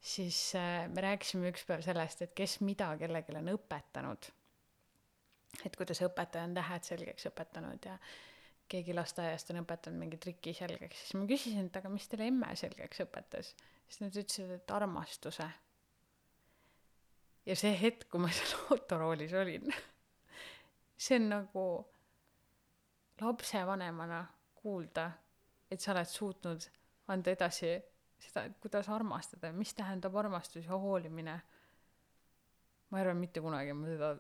[0.01, 4.33] siis äh, me rääkisime ükspäev sellest, et kes mida kellelegi on õpetanud.
[5.64, 7.97] et kuidas õpetaja on tähed selgeks õpetanud ja
[8.68, 12.50] keegi lasteaiast on õpetanud mingi triki selgeks, siis ma küsisin, et aga mis teile emme
[12.56, 13.54] selgeks õpetas.
[13.88, 15.48] siis nad ütlesid, et armastuse.
[17.46, 19.72] ja see hetk, kui ma seal autoroolis olin
[20.98, 21.64] see on nagu
[23.20, 25.10] lapsevanemana kuulda,
[25.70, 26.66] et sa oled suutnud
[27.08, 27.70] anda edasi
[28.20, 31.40] seda, kuidas armastada, mis tähendab armastus ja hoolimine.
[32.90, 34.16] ma arvan, mitte kunagi ma seda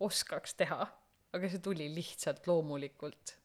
[0.00, 0.86] oskaks teha
[1.32, 3.36] aga see tuli lihtsalt loomulikult.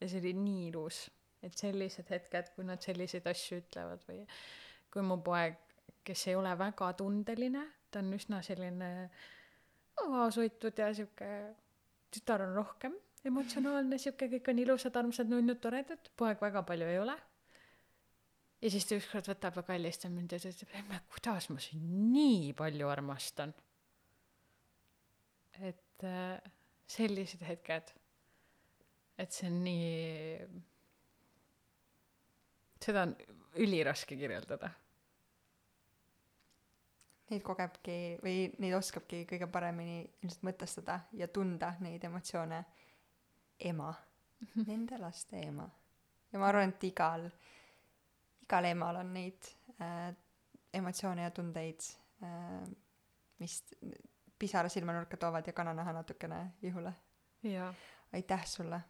[0.00, 1.02] ja see oli nii ilus,
[1.44, 4.22] et sellised hetked, kui nad selliseid asju ütlevad või
[4.90, 5.58] kui mu poeg,
[6.06, 8.90] kes ei ole väga tundeline, ta on üsna selline
[10.00, 11.30] avasoitud ja sihuke,
[12.10, 12.96] tütar on rohkem
[13.28, 17.16] emotsionaalne, sihuke, kõik on ilusad, armsad, nunnud, toredad, poeg väga palju ei ole.
[18.60, 21.92] ja siis ta ükskord võtab ja kallistab mind ja ta ütleb, emme, kuidas ma sind
[22.14, 23.54] nii palju armastan.
[25.60, 26.40] et äh,
[26.90, 27.92] sellised hetked,
[29.20, 30.60] et see on nii,
[32.82, 33.14] seda on
[33.62, 34.70] üliraske kirjeldada.
[37.30, 42.64] Neid kogebki või neid oskabki kõige paremini ilmselt mõtestada ja tunda neid emotsioone
[43.70, 43.92] ema,
[44.48, 44.66] mhm.
[44.66, 45.68] nende laste ema.
[46.32, 47.28] ja ma arvan, et igal,
[48.42, 50.10] igal emal on neid äh,
[50.74, 51.86] emotsioone ja tundeid
[52.24, 52.64] äh,,
[53.38, 53.62] mis
[54.40, 56.92] pisara silmanurka toovad ja kananaha natukene ihule.
[58.12, 58.80] aitäh sulle.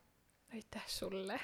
[0.55, 1.40] aitäh sulle.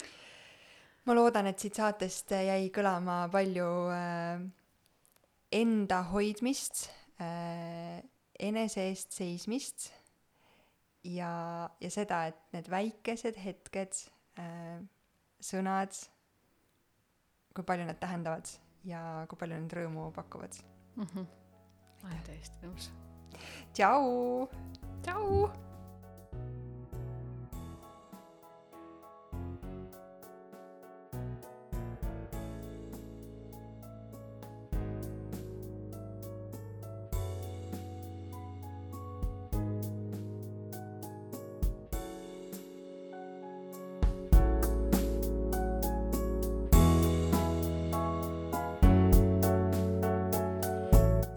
[1.04, 4.42] ma loodan, et siit saatest jäi kõlama palju äh,
[5.52, 6.88] enda hoidmist
[7.20, 8.02] äh,,
[8.38, 9.90] enese eest seismist
[11.04, 14.02] ja, ja seda, et need väikesed hetked
[14.42, 14.82] äh,,
[15.40, 15.94] sõnad,
[17.54, 18.50] kui palju need tähendavad
[18.86, 19.00] ja
[19.30, 20.62] kui palju need rõõmu pakuvad
[20.96, 21.10] mm.
[21.10, 21.26] -hmm.
[22.04, 22.90] olen täiesti nõus
[23.72, 24.48] tšau.
[25.02, 25.50] tšau.